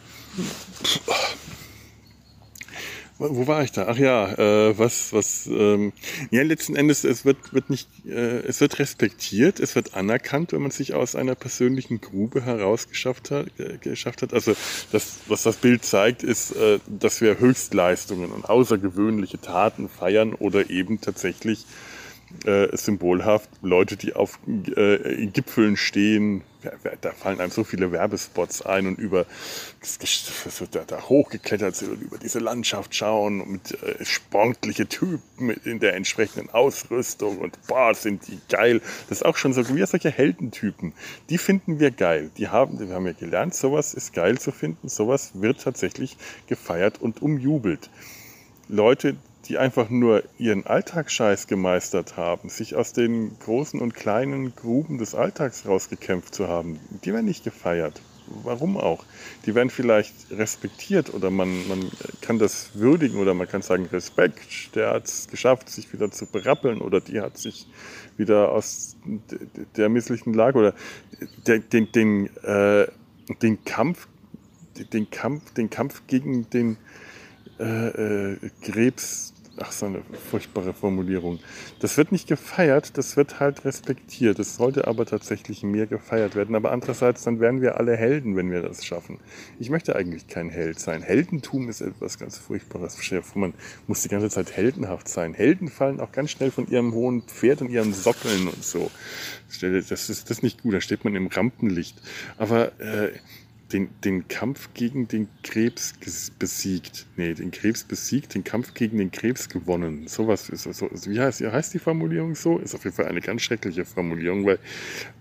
Wo 3.24 3.46
war 3.46 3.64
ich 3.64 3.72
da? 3.72 3.86
Ach 3.88 3.98
ja, 3.98 4.34
äh, 4.34 4.78
was, 4.80 5.14
was, 5.14 5.46
ähm, 5.46 5.94
ja, 6.32 6.42
letzten 6.42 6.76
Endes, 6.76 7.04
es 7.04 7.24
wird, 7.24 7.54
wird 7.54 7.70
nicht, 7.70 7.88
äh, 8.08 8.40
es 8.40 8.62
wird 8.62 8.80
respektiert, 8.80 9.60
es 9.60 9.76
wird 9.76 9.94
anerkannt, 9.94 10.54
wenn 10.54 10.62
man 10.64 10.72
sich 10.72 10.96
aus 10.96 11.16
einer 11.16 11.36
persönlichen 11.36 12.02
Grube 12.02 12.44
herausgeschafft 12.44 13.30
hat, 13.30 13.48
äh, 13.60 13.78
geschafft 13.78 14.24
hat. 14.24 14.34
Also, 14.34 14.56
das, 14.92 15.18
was 15.28 15.44
das 15.44 15.58
Bild 15.58 15.86
zeigt, 15.86 16.24
ist, 16.24 16.56
äh, 16.56 16.80
dass 16.88 17.22
wir 17.22 17.38
Höchstleistungen 17.38 18.32
und 18.32 18.50
außergewöhnliche 18.50 19.40
Taten 19.40 19.88
feiern 19.88 20.34
oder 20.34 20.72
eben 20.72 21.00
tatsächlich 21.00 21.68
äh, 22.46 22.76
symbolhaft 22.76 23.50
Leute, 23.62 23.98
die 23.98 24.14
auf 24.14 24.40
äh, 24.48 25.28
Gipfeln 25.28 25.78
stehen. 25.78 26.44
Da 27.02 27.12
fallen 27.12 27.40
einem 27.40 27.50
so 27.50 27.64
viele 27.64 27.92
Werbespots 27.92 28.62
ein 28.62 28.86
und 28.86 29.00
über 29.00 29.26
das, 29.80 29.98
da, 30.70 30.84
da 30.86 31.02
hochgeklettert 31.02 31.76
sind 31.76 31.92
und 31.92 32.02
über 32.02 32.20
diese 32.20 32.38
Landschaft 32.38 32.94
schauen 32.94 33.42
und 33.42 33.82
äh, 33.82 34.06
sportliche 34.06 34.88
Typen 34.88 35.22
mit 35.48 35.66
in 35.66 35.80
der 35.80 35.96
entsprechenden 35.96 36.52
Ausrüstung 36.52 37.40
und 37.40 37.58
boah, 37.66 37.96
sind 37.96 38.28
die 38.28 38.40
geil. 38.48 38.80
Das 39.10 39.20
ist 39.20 39.26
auch 39.26 39.38
schon 39.38 39.54
so 39.54 39.68
wie 39.76 39.86
solche 39.86 40.12
Heldentypen. 40.12 40.94
Die 41.30 41.40
finden 41.40 41.80
wir 41.80 41.90
geil. 41.90 42.30
Die 42.38 42.50
haben, 42.50 42.80
wir 42.80 42.94
haben 42.94 43.08
ja 43.08 43.14
gelernt, 43.14 43.56
sowas 43.56 43.96
ist 43.96 44.14
geil 44.14 44.38
zu 44.38 44.52
finden. 44.52 44.88
Sowas 44.88 45.32
wird 45.34 45.64
tatsächlich 45.64 46.16
gefeiert 46.46 47.02
und 47.02 47.24
umjubelt. 47.24 47.90
Leute, 48.68 49.18
die 49.46 49.58
einfach 49.58 49.90
nur 49.90 50.24
ihren 50.38 50.66
Alltagsscheiß 50.66 51.48
gemeistert 51.48 52.18
haben, 52.18 52.50
sich 52.50 52.76
aus 52.76 52.94
den 52.94 53.38
großen 53.40 53.80
und 53.80 53.94
kleinen 53.94 54.56
Gruben 54.56 54.98
des 54.98 55.16
Alltags 55.16 55.66
rausgekämpft 55.66 56.36
zu 56.36 56.48
haben, 56.48 56.80
die 57.04 57.14
werden 57.14 57.26
nicht 57.26 57.44
gefeiert. 57.44 58.02
Warum 58.44 58.78
auch? 58.78 59.04
Die 59.46 59.56
werden 59.56 59.70
vielleicht 59.70 60.14
respektiert 60.32 61.14
oder 61.14 61.32
man, 61.32 61.68
man 61.68 61.92
kann 62.22 62.40
das 62.40 62.76
würdigen 62.76 63.20
oder 63.20 63.34
man 63.34 63.48
kann 63.48 63.62
sagen, 63.62 63.88
Respekt, 63.88 64.76
der 64.76 64.92
hat 64.92 65.06
es 65.06 65.28
geschafft, 65.28 65.70
sich 65.70 65.92
wieder 65.92 66.12
zu 66.12 66.28
berappeln 66.28 66.80
oder 66.80 67.02
die 67.02 67.20
hat 67.20 67.38
sich 67.38 67.68
wieder 68.18 68.52
aus 68.52 68.96
der 69.76 69.90
misslichen 69.90 70.34
Lage 70.34 70.60
oder 70.60 70.74
den, 71.48 71.68
den, 71.70 71.92
den, 71.92 72.38
äh, 72.44 72.88
den 73.42 73.66
Kampf, 73.66 74.08
den 74.94 75.10
Kampf, 75.10 75.54
den 75.54 75.70
Kampf 75.70 76.04
gegen 76.08 76.50
den 76.52 76.78
äh, 77.62 78.34
äh, 78.34 78.50
Krebs, 78.62 79.34
ach 79.58 79.72
so 79.72 79.86
eine 79.86 80.02
furchtbare 80.30 80.74
Formulierung. 80.74 81.40
Das 81.80 81.98
wird 81.98 82.12
nicht 82.12 82.28
gefeiert, 82.28 82.98
das 82.98 83.18
wird 83.18 83.40
halt 83.40 83.66
respektiert. 83.66 84.40
Es 84.40 84.56
sollte 84.56 84.88
aber 84.88 85.06
tatsächlich 85.06 85.64
mehr 85.64 85.88
gefeiert 85.88 86.36
werden. 86.36 86.56
Aber 86.56 86.72
andererseits, 86.72 87.24
dann 87.24 87.40
wären 87.40 87.62
wir 87.62 87.78
alle 87.78 87.96
Helden, 87.96 88.36
wenn 88.36 88.52
wir 88.52 88.62
das 88.62 88.86
schaffen. 88.86 89.20
Ich 89.60 89.70
möchte 89.70 89.96
eigentlich 89.96 90.28
kein 90.28 90.50
Held 90.50 90.80
sein. 90.80 91.02
Heldentum 91.02 91.70
ist 91.70 91.82
etwas 91.82 92.18
ganz 92.18 92.38
Furchtbares. 92.38 92.98
Man 93.36 93.54
muss 93.88 94.02
die 94.02 94.10
ganze 94.10 94.30
Zeit 94.30 94.52
heldenhaft 94.56 95.08
sein. 95.08 95.34
Helden 95.34 95.68
fallen 95.68 96.00
auch 96.00 96.12
ganz 96.12 96.32
schnell 96.32 96.52
von 96.52 96.68
ihrem 96.68 96.94
hohen 96.94 97.24
Pferd 97.24 97.62
und 97.62 97.70
ihren 97.70 97.94
Sockeln 97.94 98.48
und 98.48 98.64
so. 98.64 98.90
Das 99.62 99.82
ist, 99.82 99.92
das 99.92 100.10
ist 100.10 100.44
nicht 100.44 100.64
gut, 100.64 100.74
da 100.74 100.82
steht 100.82 101.04
man 101.04 101.16
im 101.16 101.28
Rampenlicht. 101.28 102.02
Aber 102.38 102.80
äh, 102.80 103.12
den, 103.74 103.90
den 104.04 104.28
Kampf 104.28 104.70
gegen 104.74 105.08
den 105.08 105.28
Krebs 105.44 105.94
besiegt. 106.38 107.06
Nee, 107.16 107.34
den 107.34 107.52
Krebs 107.52 107.84
besiegt, 107.84 108.34
den 108.36 108.44
Kampf 108.44 108.74
gegen 108.74 108.98
den 108.98 109.12
Krebs 109.12 109.50
gewonnen. 109.50 110.08
Sowas 110.08 110.50
ist 110.50 110.64
so. 110.64 110.90
Wie 111.06 111.20
heißt, 111.20 111.42
heißt 111.42 111.74
die 111.74 111.80
Formulierung 111.80 112.36
so? 112.36 112.58
Ist 112.58 112.76
auf 112.76 112.84
jeden 112.84 112.96
Fall 112.96 113.08
eine 113.08 113.22
ganz 113.22 113.42
schreckliche 113.42 113.86
Formulierung, 113.86 114.46
weil 114.46 114.60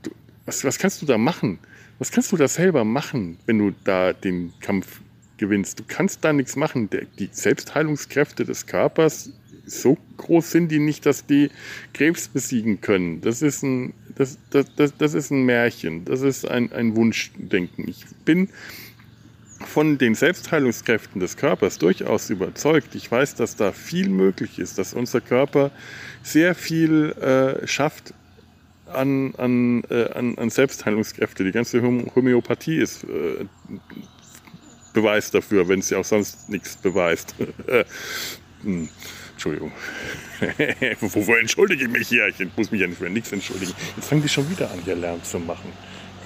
du, 0.02 0.11
was, 0.47 0.64
was 0.64 0.78
kannst 0.78 1.02
du 1.02 1.07
da 1.07 1.19
machen? 1.19 1.59
Was 1.99 2.11
kannst 2.11 2.33
du 2.33 2.37
da 2.37 2.49
selber 2.49 2.85
machen, 2.85 3.38
wenn 3.47 3.59
du 3.59 3.73
da 3.85 4.12
den 4.12 4.52
Kampf 4.61 5.00
gewinnst? 5.37 5.78
Du 5.78 5.85
kannst 5.87 6.25
da 6.25 6.33
nichts 6.33 6.57
machen. 6.57 6.88
Der, 6.90 7.04
die 7.19 7.28
Selbstheilungskräfte 7.30 8.45
des 8.45 8.66
Körpers 8.66 9.30
so 9.66 9.97
groß 10.16 10.50
sind 10.50 10.69
die 10.71 10.78
nicht, 10.78 11.07
dass 11.07 11.26
die 11.26 11.50
Krebs 11.92 12.28
besiegen 12.28 12.80
können. 12.80 13.21
Das 13.21 13.42
ist 13.42 13.62
ein, 13.62 13.92
das, 14.21 14.37
das, 14.50 14.67
das, 14.77 14.97
das 14.99 15.15
ist 15.15 15.31
ein 15.31 15.45
Märchen. 15.45 16.05
Das 16.05 16.21
ist 16.21 16.47
ein, 16.47 16.71
ein 16.75 16.95
Wunschdenken. 16.95 17.89
Ich 17.89 18.05
bin 18.27 18.50
von 19.65 19.97
den 19.97 20.15
Selbstheilungskräften 20.15 21.21
des 21.21 21.39
Körpers 21.39 21.79
durchaus 21.79 22.29
überzeugt. 22.29 22.95
Ich 22.95 23.11
weiß, 23.11 23.37
dass 23.37 23.57
da 23.57 23.73
viel 23.73 24.11
möglich 24.11 24.59
ist, 24.59 24.77
dass 24.77 24.93
unser 24.93 25.23
Körper 25.23 25.71
sehr 26.23 26.55
viel 26.55 27.12
äh, 27.12 27.67
schafft 27.67 28.12
an, 28.93 29.35
an, 29.37 29.85
äh, 29.89 30.11
an, 30.12 30.37
an 30.37 30.50
Selbstheilungskräfte. 30.50 31.43
Die 31.43 31.53
ganze 31.53 31.81
Homöopathie 31.81 32.77
ist 32.77 33.05
äh, 33.05 33.47
Beweis 34.93 35.31
dafür, 35.31 35.67
wenn 35.69 35.81
sie 35.81 35.97
auch 35.97 36.05
sonst 36.05 36.50
nichts 36.50 36.77
beweist. 36.77 37.35
Entschuldigung. 39.40 39.73
Wovor 41.00 41.38
entschuldige 41.38 41.85
ich 41.85 41.90
mich 41.90 42.09
hier? 42.09 42.28
Ich 42.28 42.37
muss 42.59 42.70
mich 42.70 42.78
ja 42.78 42.87
nicht 42.87 42.99
für 42.99 43.09
nichts 43.09 43.32
entschuldigen. 43.32 43.73
Jetzt 43.97 44.06
fangen 44.06 44.20
die 44.20 44.28
schon 44.28 44.50
wieder 44.50 44.70
an, 44.70 44.80
hier 44.85 44.94
Lärm 44.94 45.25
zu 45.25 45.38
machen. 45.38 45.73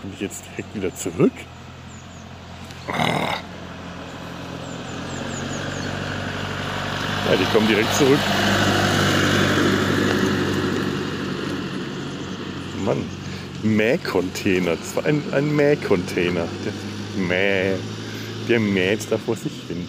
Komme 0.01 0.15
ich 0.15 0.21
jetzt 0.21 0.43
direkt 0.51 0.75
wieder 0.75 0.93
zurück? 0.97 1.33
Ah. 2.89 3.39
Ja, 7.31 7.37
die 7.37 7.45
kommen 7.53 7.69
direkt 7.69 7.95
zurück. 7.95 8.19
Mann, 12.85 13.05
Mähcontainer. 13.63 14.75
Das 14.75 14.97
war 14.97 15.05
ein, 15.05 15.23
ein 15.33 15.55
Mähcontainer. 15.55 16.49
Der 16.65 17.23
Mäh, 17.23 17.77
der 18.49 18.59
mäht 18.59 19.07
da 19.09 19.19
vor 19.19 19.37
sich 19.37 19.53
hin. 19.69 19.89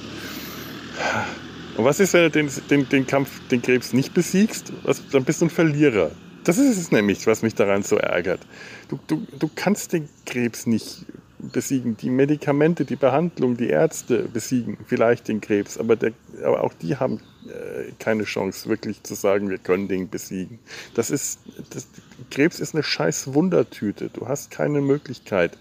Und 1.77 1.83
was 1.83 1.99
ist, 1.99 2.13
wenn 2.13 2.23
du 2.23 2.29
den, 2.31 2.49
den, 2.69 2.89
den 2.89 3.07
Kampf, 3.07 3.47
den 3.49 3.61
Krebs 3.61 3.93
nicht 3.93 4.13
besiegst? 4.13 4.71
Was, 4.83 5.07
dann 5.09 5.25
bist 5.25 5.41
du 5.41 5.45
ein 5.45 5.49
Verlierer. 5.49 6.11
Das 6.43 6.57
ist 6.57 6.77
es 6.77 6.91
nämlich, 6.91 7.25
was 7.27 7.41
mich 7.41 7.55
daran 7.55 7.83
so 7.83 7.97
ärgert. 7.97 8.45
Du, 8.87 8.99
du, 9.07 9.25
du 9.39 9.49
kannst 9.53 9.93
den 9.93 10.07
Krebs 10.25 10.67
nicht 10.67 11.05
besiegen. 11.39 11.97
Die 11.97 12.09
Medikamente, 12.09 12.85
die 12.85 12.95
Behandlung, 12.95 13.57
die 13.57 13.69
Ärzte 13.69 14.29
besiegen 14.31 14.77
vielleicht 14.85 15.27
den 15.27 15.41
Krebs, 15.41 15.77
aber, 15.77 15.95
der, 15.95 16.13
aber 16.43 16.63
auch 16.63 16.73
die 16.73 16.97
haben 16.97 17.19
äh, 17.47 17.91
keine 17.99 18.23
Chance, 18.23 18.69
wirklich 18.69 19.03
zu 19.03 19.15
sagen, 19.15 19.49
wir 19.49 19.57
können 19.57 19.87
den 19.87 20.09
besiegen. 20.09 20.59
Das 20.93 21.09
ist, 21.09 21.39
das, 21.71 21.87
Krebs 22.31 22.59
ist 22.59 22.73
eine 22.73 22.83
scheiß 22.83 23.33
Wundertüte. 23.33 24.09
Du 24.09 24.27
hast 24.27 24.51
keine 24.51 24.81
Möglichkeit, 24.81 25.57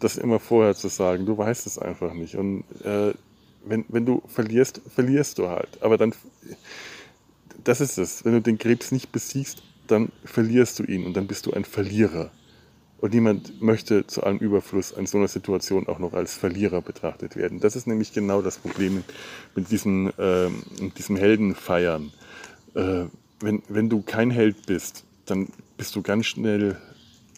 das 0.00 0.16
immer 0.16 0.38
vorher 0.38 0.74
zu 0.74 0.88
sagen. 0.88 1.26
Du 1.26 1.36
weißt 1.36 1.66
es 1.66 1.78
einfach 1.78 2.12
nicht. 2.12 2.36
Und 2.36 2.64
äh, 2.84 3.12
wenn, 3.66 3.84
wenn 3.88 4.06
du 4.06 4.22
verlierst, 4.26 4.80
verlierst 4.94 5.38
du 5.38 5.48
halt. 5.48 5.82
Aber 5.82 5.98
dann, 5.98 6.14
das 7.64 7.80
ist 7.80 7.98
es. 7.98 8.24
Wenn 8.24 8.32
du 8.32 8.40
den 8.40 8.58
Krebs 8.58 8.92
nicht 8.92 9.12
besiegst, 9.12 9.62
dann 9.86 10.10
verlierst 10.24 10.78
du 10.78 10.84
ihn 10.84 11.04
und 11.04 11.14
dann 11.14 11.26
bist 11.26 11.46
du 11.46 11.52
ein 11.52 11.64
Verlierer. 11.64 12.30
Und 12.98 13.12
niemand 13.12 13.60
möchte 13.60 14.06
zu 14.06 14.22
allem 14.22 14.38
Überfluss 14.38 14.90
in 14.90 15.06
so 15.06 15.18
einer 15.18 15.28
Situation 15.28 15.86
auch 15.86 15.98
noch 15.98 16.14
als 16.14 16.34
Verlierer 16.34 16.80
betrachtet 16.80 17.36
werden. 17.36 17.60
Das 17.60 17.76
ist 17.76 17.86
nämlich 17.86 18.12
genau 18.14 18.40
das 18.40 18.56
Problem 18.56 19.04
mit 19.54 19.70
diesen, 19.70 20.08
äh, 20.18 20.48
diesem 20.96 21.16
Heldenfeiern. 21.16 22.12
Äh, 22.74 23.04
wenn, 23.40 23.62
wenn 23.68 23.90
du 23.90 24.00
kein 24.00 24.30
Held 24.30 24.64
bist, 24.66 25.04
dann 25.26 25.48
bist 25.76 25.94
du 25.94 26.02
ganz 26.02 26.26
schnell 26.26 26.78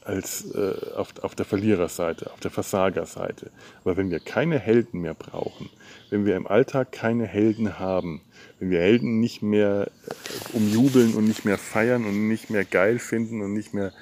als 0.09 0.51
äh, 0.55 0.95
auf, 0.97 1.13
auf 1.23 1.35
der 1.35 1.45
Verliererseite, 1.45 2.33
auf 2.33 2.41
der 2.41 2.51
Versagerseite. 2.51 3.51
Aber 3.85 3.99
wenn 3.99 4.11
wir 4.11 4.21
keine 4.21 4.59
Helden 4.59 5.03
mehr 5.03 5.13
brauchen, 5.13 5.69
wenn 6.09 6.25
wir 6.25 6.35
im 6.35 6.47
Alltag 6.47 6.93
keine 6.93 7.27
Helden 7.27 7.79
haben, 7.79 8.23
wenn 8.59 8.71
wir 8.71 8.81
Helden 8.81 9.21
nicht 9.21 9.43
mehr 9.43 9.91
äh, 10.07 10.57
umjubeln 10.57 11.15
und 11.15 11.29
nicht 11.29 11.45
mehr 11.45 11.59
feiern 11.59 12.07
und 12.07 12.27
nicht 12.27 12.49
mehr 12.49 12.65
geil 12.65 12.99
finden 12.99 13.43
und 13.43 13.53
nicht 13.53 13.75
mehr 13.75 13.93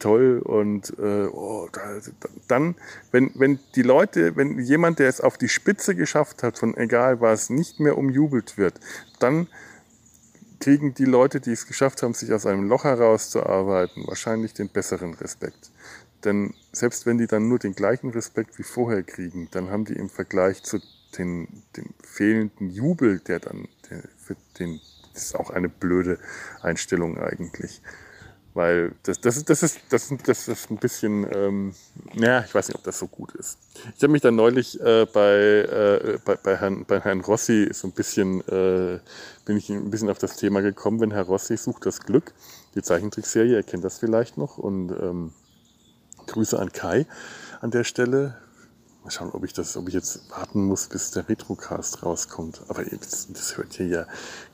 toll 0.00 0.42
und 0.44 0.92
äh, 0.98 1.26
oh, 1.26 1.68
da, 1.72 2.00
dann, 2.48 2.74
wenn, 3.12 3.30
wenn 3.34 3.60
die 3.76 3.82
Leute, 3.82 4.34
wenn 4.34 4.58
jemand, 4.58 4.98
der 4.98 5.08
es 5.08 5.20
auf 5.20 5.38
die 5.38 5.48
Spitze 5.48 5.94
geschafft 5.94 6.42
hat, 6.42 6.58
von 6.58 6.76
egal 6.76 7.20
was, 7.20 7.48
nicht 7.48 7.78
mehr 7.78 7.96
umjubelt 7.96 8.58
wird, 8.58 8.74
dann 9.20 9.46
kriegen 10.64 10.94
die 10.94 11.04
Leute, 11.04 11.42
die 11.42 11.52
es 11.52 11.66
geschafft 11.66 12.02
haben, 12.02 12.14
sich 12.14 12.32
aus 12.32 12.46
einem 12.46 12.66
Loch 12.66 12.84
herauszuarbeiten, 12.84 14.06
wahrscheinlich 14.06 14.54
den 14.54 14.70
besseren 14.70 15.12
Respekt. 15.12 15.70
Denn 16.24 16.54
selbst 16.72 17.04
wenn 17.04 17.18
die 17.18 17.26
dann 17.26 17.48
nur 17.48 17.58
den 17.58 17.74
gleichen 17.74 18.08
Respekt 18.08 18.58
wie 18.58 18.62
vorher 18.62 19.02
kriegen, 19.02 19.48
dann 19.50 19.68
haben 19.68 19.84
die 19.84 19.92
im 19.92 20.08
Vergleich 20.08 20.62
zu 20.62 20.80
den, 21.18 21.48
dem 21.76 21.90
fehlenden 22.02 22.70
Jubel, 22.70 23.18
der 23.18 23.40
dann 23.40 23.68
der, 23.90 24.04
für 24.16 24.36
den, 24.58 24.80
das 25.12 25.24
ist 25.24 25.34
auch 25.34 25.50
eine 25.50 25.68
blöde 25.68 26.18
Einstellung 26.62 27.18
eigentlich. 27.18 27.82
Weil 28.54 28.92
das, 29.02 29.20
das, 29.20 29.36
ist, 29.36 29.50
das, 29.50 29.64
ist, 29.64 29.80
das, 29.90 30.14
das 30.24 30.46
ist 30.46 30.70
ein 30.70 30.76
bisschen, 30.76 31.26
ähm, 31.34 31.74
ja, 32.14 32.44
ich 32.44 32.54
weiß 32.54 32.68
nicht, 32.68 32.76
ob 32.76 32.84
das 32.84 33.00
so 33.00 33.08
gut 33.08 33.32
ist. 33.32 33.58
Ich 33.96 34.02
habe 34.02 34.12
mich 34.12 34.22
dann 34.22 34.36
neulich 34.36 34.80
äh, 34.80 35.06
bei, 35.12 35.34
äh, 35.34 36.18
bei, 36.24 36.36
bei, 36.36 36.56
Herrn, 36.56 36.84
bei 36.84 37.00
Herrn 37.00 37.20
Rossi 37.20 37.68
so 37.72 37.88
ein 37.88 37.92
bisschen, 37.92 38.42
äh, 38.42 39.00
bin 39.44 39.56
ich 39.56 39.70
ein 39.70 39.90
bisschen 39.90 40.08
auf 40.08 40.18
das 40.18 40.36
Thema 40.36 40.62
gekommen, 40.62 41.00
wenn 41.00 41.10
Herr 41.10 41.24
Rossi 41.24 41.56
sucht 41.56 41.84
das 41.84 42.00
Glück, 42.00 42.32
die 42.76 42.82
Zeichentrickserie, 42.82 43.56
ihr 43.56 43.62
kennt 43.64 43.82
das 43.82 43.98
vielleicht 43.98 44.38
noch 44.38 44.56
und 44.56 44.90
ähm, 44.90 45.32
Grüße 46.28 46.56
an 46.56 46.70
Kai 46.70 47.06
an 47.60 47.72
der 47.72 47.82
Stelle. 47.82 48.36
Mal 49.04 49.10
schauen, 49.10 49.30
ob 49.32 49.44
ich 49.44 49.52
das, 49.52 49.76
ob 49.76 49.86
ich 49.88 49.94
jetzt 49.94 50.30
warten 50.30 50.64
muss, 50.64 50.86
bis 50.86 51.10
der 51.10 51.28
Retrocast 51.28 52.02
rauskommt. 52.02 52.62
Aber 52.68 52.82
das, 52.84 53.28
das 53.30 53.58
hört 53.58 53.74
hier 53.74 53.86
ja 53.86 54.06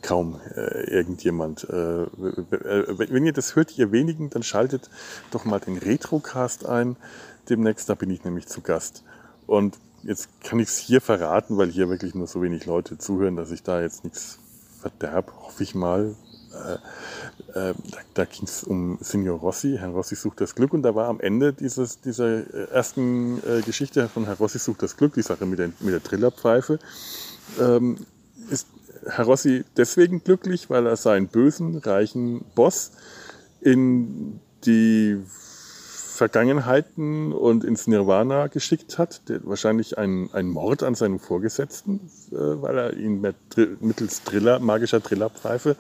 kaum 0.03 0.41
äh, 0.57 0.91
irgendjemand. 0.91 1.71
Äh, 1.71 2.07
wenn 2.11 3.25
ihr 3.25 3.33
das 3.33 3.55
hört, 3.55 3.79
ihr 3.79 3.93
wenigen, 3.93 4.29
dann 4.29 4.43
schaltet 4.43 4.91
doch 5.31 5.45
mal 5.45 5.61
den 5.61 5.79
Retrocast 5.79 6.67
ein. 6.67 6.97
Demnächst, 7.49 7.89
da 7.89 7.95
bin 7.95 8.11
ich 8.11 8.25
nämlich 8.25 8.49
zu 8.49 8.61
Gast. 8.61 9.05
Und 9.47 9.79
jetzt 10.03 10.29
kann 10.43 10.59
ich 10.59 10.69
es 10.69 10.79
hier 10.79 11.01
verraten, 11.01 11.57
weil 11.57 11.71
hier 11.71 11.89
wirklich 11.89 12.17
nur 12.17 12.27
so 12.27 12.43
wenig 12.43 12.67
Leute 12.67 12.99
zuhören, 12.99 13.37
dass 13.37 13.53
ich 13.53 13.63
da 13.63 13.81
jetzt 13.81 14.03
nichts 14.03 14.41
verderb, 14.81 15.33
hoffe 15.43 15.63
ich 15.63 15.77
mal. 15.77 16.17
Äh, 16.53 17.71
äh, 17.71 17.75
da, 18.15 18.25
ging 18.25 18.45
es 18.45 18.65
um 18.65 18.99
Signor 19.01 19.39
Rossi. 19.39 19.77
Herr 19.79 19.91
Rossi 19.91 20.17
sucht 20.17 20.41
das 20.41 20.55
Glück 20.55 20.73
und 20.73 20.83
da 20.83 20.95
war 20.95 21.09
am 21.09 21.21
Ende 21.21 21.53
dieses, 21.53 22.01
dieser 22.01 22.39
äh, 22.53 22.71
ersten 22.73 23.39
äh, 23.39 23.63
Geschichte 23.63 24.09
von 24.09 24.25
Herr 24.25 24.37
Rossi 24.37 24.59
sucht 24.59 24.83
das 24.83 24.97
Glück, 24.97 25.15
die 25.15 25.23
Sache 25.23 25.47
mit 25.47 25.59
der, 25.59 25.71
mit 25.81 25.95
der 25.95 26.03
Trillerpfeife, 26.03 26.79
ähm, 27.61 27.99
ist 28.51 28.67
Herr 29.07 29.25
Rossi 29.25 29.65
deswegen 29.77 30.23
glücklich, 30.25 30.71
weil 30.71 30.87
er 30.87 30.97
seinen 30.97 31.29
bösen, 31.29 31.79
reichen 31.79 32.45
Boss 32.55 32.93
in 33.61 34.41
die 34.65 35.19
Vergangenheiten 36.21 37.33
und 37.33 37.65
ins 37.65 37.87
Nirvana 37.87 38.49
geschickt 38.49 38.99
hat, 38.99 39.27
der, 39.31 39.41
wahrscheinlich 39.45 39.97
ein, 39.97 40.29
ein 40.35 40.49
Mord 40.49 40.83
an 40.83 40.95
seinem 40.95 41.19
Vorgesetzten, 41.19 42.11
äh, 42.31 42.35
weil 42.35 42.77
er 42.77 42.93
ihn 42.95 43.23
mit, 43.23 43.37
mittels 43.81 44.23
Driller, 44.25 44.59
magischer 44.59 45.03
Trillerpfeife 45.03 45.77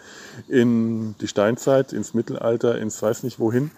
in 0.48 1.14
die 1.20 1.29
Steinzeit, 1.29 1.92
ins 1.92 2.14
Mittelalter, 2.14 2.79
ins 2.79 3.03
weiß 3.03 3.22
nicht 3.22 3.38
wohin 3.38 3.70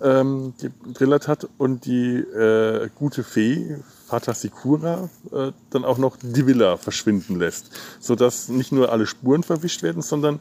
ähm, 0.00 0.54
gedrillert 0.58 1.28
hat 1.28 1.46
und 1.58 1.84
die 1.84 2.16
äh, 2.16 2.88
gute 2.94 3.22
Fee, 3.22 3.76
Fata 4.06 4.32
Sikura, 4.32 5.10
äh, 5.30 5.52
dann 5.68 5.84
auch 5.84 5.98
noch 5.98 6.16
die 6.22 6.46
Villa 6.46 6.78
verschwinden 6.78 7.38
lässt, 7.38 7.70
sodass 8.00 8.48
nicht 8.48 8.72
nur 8.72 8.92
alle 8.92 9.06
Spuren 9.06 9.42
verwischt 9.42 9.82
werden, 9.82 10.00
sondern 10.00 10.40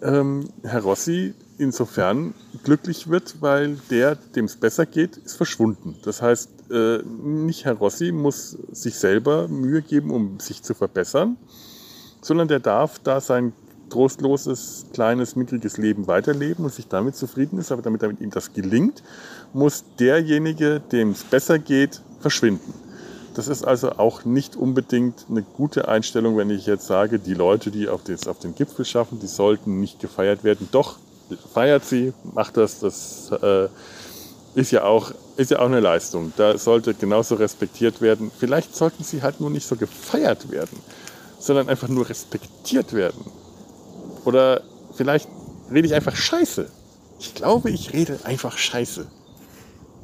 ähm, 0.00 0.48
Herr 0.62 0.80
Rossi 0.80 1.34
insofern 1.58 2.34
glücklich 2.64 3.08
wird, 3.08 3.36
weil 3.40 3.76
der, 3.90 4.16
dem 4.16 4.46
es 4.46 4.56
besser 4.56 4.86
geht, 4.86 5.16
ist 5.18 5.36
verschwunden. 5.36 5.96
Das 6.04 6.22
heißt, 6.22 6.48
äh, 6.70 6.98
nicht 7.02 7.64
Herr 7.64 7.74
Rossi 7.74 8.12
muss 8.12 8.56
sich 8.72 8.96
selber 8.96 9.48
Mühe 9.48 9.82
geben, 9.82 10.10
um 10.10 10.40
sich 10.40 10.62
zu 10.62 10.74
verbessern, 10.74 11.36
sondern 12.20 12.48
der 12.48 12.60
darf 12.60 12.98
da 12.98 13.20
sein 13.20 13.52
trostloses, 13.90 14.86
kleines, 14.92 15.36
mickriges 15.36 15.76
Leben 15.76 16.06
weiterleben 16.06 16.64
und 16.64 16.72
sich 16.72 16.88
damit 16.88 17.16
zufrieden 17.16 17.58
ist. 17.58 17.70
Aber 17.70 17.82
damit, 17.82 18.02
damit 18.02 18.20
ihm 18.20 18.30
das 18.30 18.52
gelingt, 18.52 19.02
muss 19.52 19.84
derjenige, 19.98 20.80
dem 20.80 21.10
es 21.10 21.22
besser 21.22 21.58
geht, 21.58 22.02
verschwinden. 22.20 22.74
Das 23.34 23.48
ist 23.48 23.64
also 23.64 23.92
auch 23.92 24.24
nicht 24.24 24.54
unbedingt 24.56 25.26
eine 25.28 25.42
gute 25.42 25.88
Einstellung, 25.88 26.36
wenn 26.36 26.50
ich 26.50 26.66
jetzt 26.66 26.86
sage, 26.86 27.18
die 27.18 27.34
Leute, 27.34 27.70
die 27.70 27.88
auf, 27.88 28.04
den, 28.04 28.16
auf 28.28 28.38
den 28.38 28.54
Gipfel 28.54 28.84
schaffen, 28.84 29.18
die 29.18 29.26
sollten 29.26 29.80
nicht 29.80 29.98
gefeiert 29.98 30.44
werden. 30.44 30.68
Doch, 30.70 30.98
feiert 31.52 31.84
sie, 31.84 32.12
macht 32.34 32.56
das, 32.56 32.80
das 32.80 33.30
äh, 33.42 33.68
ist, 34.54 34.70
ja 34.70 34.84
auch, 34.84 35.12
ist 35.36 35.50
ja 35.50 35.58
auch 35.58 35.66
eine 35.66 35.80
Leistung. 35.80 36.32
Da 36.36 36.56
sollte 36.58 36.94
genauso 36.94 37.34
respektiert 37.36 38.00
werden. 38.00 38.30
Vielleicht 38.38 38.74
sollten 38.74 39.04
sie 39.04 39.22
halt 39.22 39.40
nur 39.40 39.50
nicht 39.50 39.66
so 39.66 39.76
gefeiert 39.76 40.50
werden, 40.50 40.78
sondern 41.38 41.68
einfach 41.68 41.88
nur 41.88 42.08
respektiert 42.08 42.92
werden. 42.92 43.24
Oder 44.24 44.62
vielleicht 44.94 45.28
rede 45.70 45.86
ich 45.86 45.94
einfach 45.94 46.16
Scheiße. 46.16 46.70
Ich 47.18 47.34
glaube, 47.34 47.70
ich 47.70 47.92
rede 47.92 48.18
einfach 48.24 48.56
Scheiße. 48.56 49.06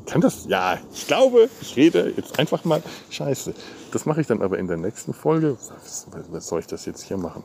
Kann 0.06 0.20
das? 0.20 0.46
Ja, 0.48 0.78
ich 0.92 1.06
glaube, 1.06 1.48
ich 1.60 1.76
rede 1.76 2.12
jetzt 2.16 2.38
einfach 2.38 2.64
mal 2.64 2.82
Scheiße. 3.10 3.54
Das 3.92 4.06
mache 4.06 4.20
ich 4.20 4.26
dann 4.26 4.42
aber 4.42 4.58
in 4.58 4.66
der 4.66 4.76
nächsten 4.76 5.12
Folge. 5.12 5.56
Was, 5.84 6.06
was 6.30 6.46
soll 6.46 6.60
ich 6.60 6.66
das 6.66 6.86
jetzt 6.86 7.02
hier 7.02 7.16
machen? 7.16 7.42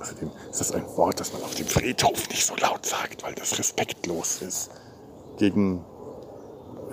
Außerdem 0.00 0.30
ist 0.50 0.60
das 0.60 0.72
ein 0.72 0.84
Wort, 0.96 1.18
das 1.20 1.32
man 1.32 1.42
auf 1.42 1.54
dem 1.54 1.66
Friedhof 1.66 2.28
nicht 2.28 2.46
so 2.46 2.54
laut 2.56 2.86
sagt, 2.86 3.22
weil 3.22 3.34
das 3.34 3.58
respektlos 3.58 4.42
ist. 4.42 4.70
Gegen, 5.38 5.84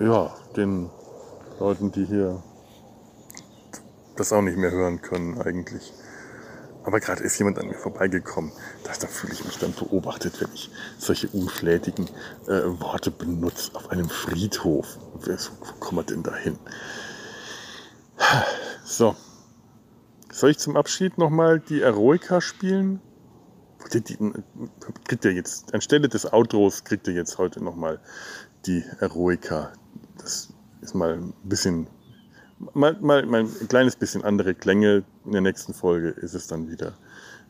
ja, 0.00 0.34
den 0.56 0.90
Leuten, 1.58 1.92
die 1.92 2.04
hier 2.04 2.42
das 4.16 4.32
auch 4.32 4.42
nicht 4.42 4.56
mehr 4.56 4.70
hören 4.70 5.02
können 5.02 5.40
eigentlich. 5.40 5.92
Aber 6.84 7.00
gerade 7.00 7.22
ist 7.24 7.36
jemand 7.38 7.58
an 7.58 7.66
mir 7.66 7.74
vorbeigekommen. 7.74 8.52
Da, 8.84 8.92
da 8.98 9.06
fühle 9.08 9.32
ich 9.32 9.44
mich 9.44 9.58
dann 9.58 9.72
beobachtet, 9.72 10.40
wenn 10.40 10.52
ich 10.54 10.70
solche 10.98 11.28
unflätigen 11.28 12.08
äh, 12.46 12.62
Worte 12.80 13.10
benutze 13.10 13.74
auf 13.74 13.90
einem 13.90 14.08
Friedhof. 14.08 14.86
Wer, 15.24 15.36
wo 15.36 15.72
kommt 15.80 15.92
man 15.92 16.06
denn 16.06 16.22
da 16.22 16.34
hin? 16.34 16.58
So. 18.84 19.16
Soll 20.36 20.50
ich 20.50 20.58
zum 20.58 20.76
Abschied 20.76 21.16
nochmal 21.16 21.60
die 21.60 21.80
Eroica 21.80 22.42
spielen? 22.42 23.00
Kriegt 23.78 25.24
ihr 25.24 25.32
jetzt, 25.32 25.72
anstelle 25.72 26.10
des 26.10 26.30
Outros 26.30 26.84
kriegt 26.84 27.08
ihr 27.08 27.14
jetzt 27.14 27.38
heute 27.38 27.64
nochmal 27.64 28.00
die 28.66 28.84
Eroica. 29.00 29.72
Das 30.18 30.52
ist 30.82 30.94
mal 30.94 31.14
ein 31.14 31.32
bisschen 31.44 31.86
mal, 32.74 32.98
mal, 33.00 33.24
mal 33.24 33.44
ein 33.44 33.68
kleines 33.68 33.96
bisschen 33.96 34.24
andere 34.24 34.54
Klänge. 34.54 35.04
In 35.24 35.32
der 35.32 35.40
nächsten 35.40 35.72
Folge 35.72 36.10
ist 36.10 36.34
es 36.34 36.46
dann 36.46 36.70
wieder, 36.70 36.92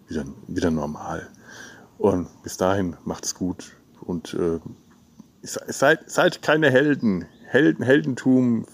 wieder, 0.06 0.24
wieder 0.46 0.70
normal. 0.70 1.28
Und 1.98 2.28
bis 2.44 2.56
dahin 2.56 2.96
macht's 3.04 3.34
gut 3.34 3.76
und 4.02 4.32
äh, 4.34 4.60
seid, 5.42 6.08
seid 6.08 6.40
keine 6.40 6.70
Helden. 6.70 7.24
Helden 7.46 7.84
Heldentum, 7.84 8.64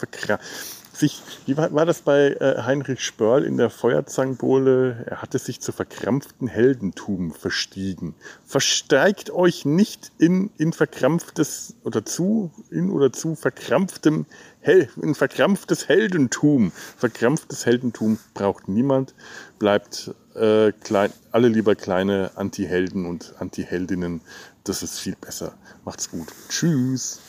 sich, 1.03 1.21
wie 1.47 1.57
war, 1.57 1.73
war 1.75 1.85
das 1.85 2.03
bei 2.03 2.29
äh, 2.29 2.63
Heinrich 2.63 3.01
Spörl 3.01 3.45
in 3.45 3.57
der 3.57 3.71
Feuerzangenbowle? 3.71 5.05
Er 5.07 5.21
hatte 5.21 5.39
sich 5.39 5.61
zu 5.61 5.73
verkrampften 5.73 6.47
Heldentum 6.47 7.33
verstiegen. 7.33 8.15
Versteigt 8.47 9.31
euch 9.31 9.65
nicht 9.65 10.13
in, 10.19 10.51
in 10.59 10.73
verkrampftes 10.73 11.75
oder 11.83 12.05
zu, 12.05 12.53
in 12.71 12.91
oder 12.91 13.13
zu 13.13 13.35
verkrampftem, 13.35 14.27
Hel, 14.61 14.89
in 15.03 15.17
verkrampftes 15.17 15.89
Heldentum. 15.89 16.71
Verkrampftes 16.97 17.67
Heldentum 17.67 18.19
braucht 18.33 18.69
niemand. 18.69 19.15
Bleibt 19.59 20.15
äh, 20.37 20.71
klein, 20.85 21.13
alle 21.33 21.49
lieber 21.49 21.75
kleine 21.75 22.31
Anti-Helden 22.37 23.07
und 23.07 23.35
Anti-Heldinnen. 23.41 24.21
Das 24.63 24.85
ist 24.85 25.01
viel 25.01 25.17
besser. 25.21 25.55
Macht's 25.85 26.09
gut. 26.09 26.29
Tschüss. 26.49 27.21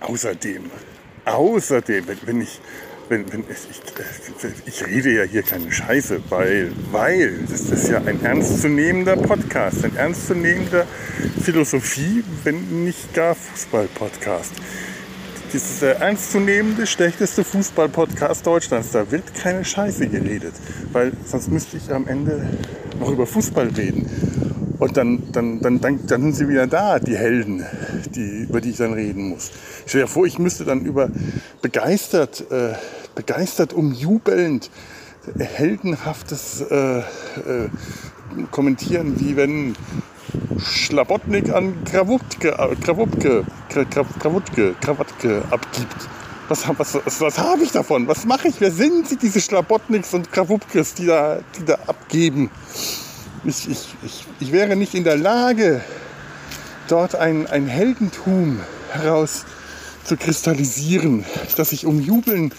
Außerdem, 0.00 0.70
außerdem, 1.24 2.06
wenn, 2.06 2.18
wenn 2.24 2.40
ich, 2.40 2.60
wenn, 3.08 3.32
wenn 3.32 3.40
ich, 3.40 3.68
ich, 3.70 4.66
ich, 4.66 4.86
rede 4.86 5.12
ja 5.12 5.22
hier 5.24 5.42
keine 5.42 5.72
Scheiße, 5.72 6.20
weil, 6.28 6.72
weil 6.92 7.38
das 7.50 7.62
ist 7.62 7.88
ja 7.88 7.98
ein 7.98 8.24
ernstzunehmender 8.24 9.16
Podcast, 9.16 9.84
ein 9.84 9.96
ernstzunehmender 9.96 10.86
Philosophie, 11.42 12.22
wenn 12.44 12.84
nicht 12.84 13.12
gar 13.12 13.34
Fußball-Podcast. 13.34 14.52
Das 15.52 15.62
ist 15.62 15.82
der 15.82 15.96
ernstzunehmende, 15.96 16.86
schlechteste 16.86 17.42
Fußball-Podcast 17.42 18.46
Deutschlands. 18.46 18.92
Da 18.92 19.10
wird 19.10 19.34
keine 19.34 19.64
Scheiße 19.64 20.06
geredet, 20.06 20.52
weil 20.92 21.12
sonst 21.24 21.50
müsste 21.50 21.78
ich 21.78 21.90
am 21.90 22.06
Ende 22.06 22.46
noch 23.00 23.10
über 23.10 23.26
Fußball 23.26 23.68
reden. 23.68 24.76
Und 24.78 24.96
dann, 24.96 25.32
dann, 25.32 25.60
dann, 25.60 25.80
dann, 25.80 26.06
dann 26.06 26.22
sind 26.22 26.36
sie 26.36 26.48
wieder 26.48 26.66
da, 26.66 26.98
die 26.98 27.16
Helden, 27.16 27.64
die, 28.06 28.42
über 28.42 28.60
die 28.60 28.70
ich 28.70 28.76
dann 28.76 28.92
reden 28.92 29.28
muss. 29.28 29.50
Ich 29.84 29.90
stelle 29.90 30.06
vor, 30.06 30.26
ich 30.26 30.38
müsste 30.38 30.64
dann 30.64 30.80
über 30.80 31.10
begeistert, 31.62 32.50
äh, 32.50 32.74
begeistert 33.14 33.72
umjubelnd, 33.72 34.70
heldenhaftes 35.38 36.62
äh, 36.70 36.98
äh, 36.98 37.02
kommentieren, 38.50 39.20
wie 39.20 39.36
wenn 39.36 39.76
Schlabotnik 40.58 41.50
an 41.52 41.84
Krawutke, 41.84 42.50
äh, 42.50 42.76
Krawutke, 42.76 43.44
Krawutke, 44.20 44.74
Krawatke 44.80 45.42
abgibt. 45.50 46.08
Was, 46.48 46.66
was, 46.78 46.94
was, 46.94 47.20
was 47.20 47.38
habe 47.38 47.62
ich 47.62 47.72
davon? 47.72 48.08
Was 48.08 48.24
mache 48.24 48.48
ich? 48.48 48.58
Wer 48.60 48.70
sind 48.70 49.06
sie, 49.06 49.16
diese 49.16 49.40
Schlabotniks 49.40 50.14
und 50.14 50.32
Krawupkes, 50.32 50.94
die 50.94 51.06
da, 51.06 51.40
die 51.58 51.64
da 51.66 51.74
abgeben? 51.86 52.50
ich, 53.44 53.68
ich, 53.68 53.94
ich, 54.04 54.24
ich 54.40 54.52
wäre 54.52 54.76
nicht 54.76 54.94
in 54.94 55.04
der 55.04 55.16
Lage, 55.16 55.82
dort 56.90 57.14
ein, 57.14 57.46
ein 57.46 57.66
Heldentum 57.66 58.60
heraus 58.92 59.44
zu 60.04 60.16
kristallisieren, 60.16 61.24
das 61.56 61.72
ich 61.72 61.86
umjubeln 61.86 62.52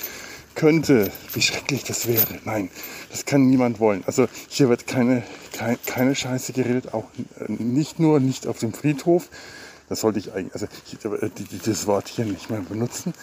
könnte. 0.56 1.12
Wie 1.34 1.42
schrecklich 1.42 1.84
das 1.84 2.08
wäre. 2.08 2.40
Nein, 2.46 2.70
das 3.12 3.26
kann 3.26 3.48
niemand 3.48 3.80
wollen. 3.80 4.04
Also 4.06 4.28
hier 4.48 4.70
wird 4.70 4.88
keine, 4.88 5.24
keine, 5.52 5.78
keine 5.86 6.16
Scheiße 6.16 6.54
geredet, 6.54 6.94
auch 6.94 7.06
nicht 7.48 8.00
nur 8.00 8.20
nicht 8.20 8.48
auf 8.48 8.60
dem 8.60 8.74
Friedhof. 8.74 9.30
Das 9.90 10.02
sollte 10.02 10.20
ich 10.20 10.34
eigentlich, 10.34 10.54
also 10.54 10.68
das 11.66 11.88
Wort 11.88 12.08
hier 12.08 12.26
nicht 12.26 12.50
mehr 12.52 12.62
benutzen, 12.62 13.14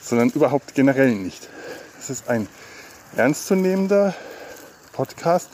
sondern 0.00 0.30
überhaupt 0.30 0.74
generell 0.74 1.14
nicht. 1.14 1.48
Das 1.98 2.08
ist 2.08 2.28
ein 2.28 2.48
ernstzunehmender 3.16 4.14
Podcast 4.92 5.50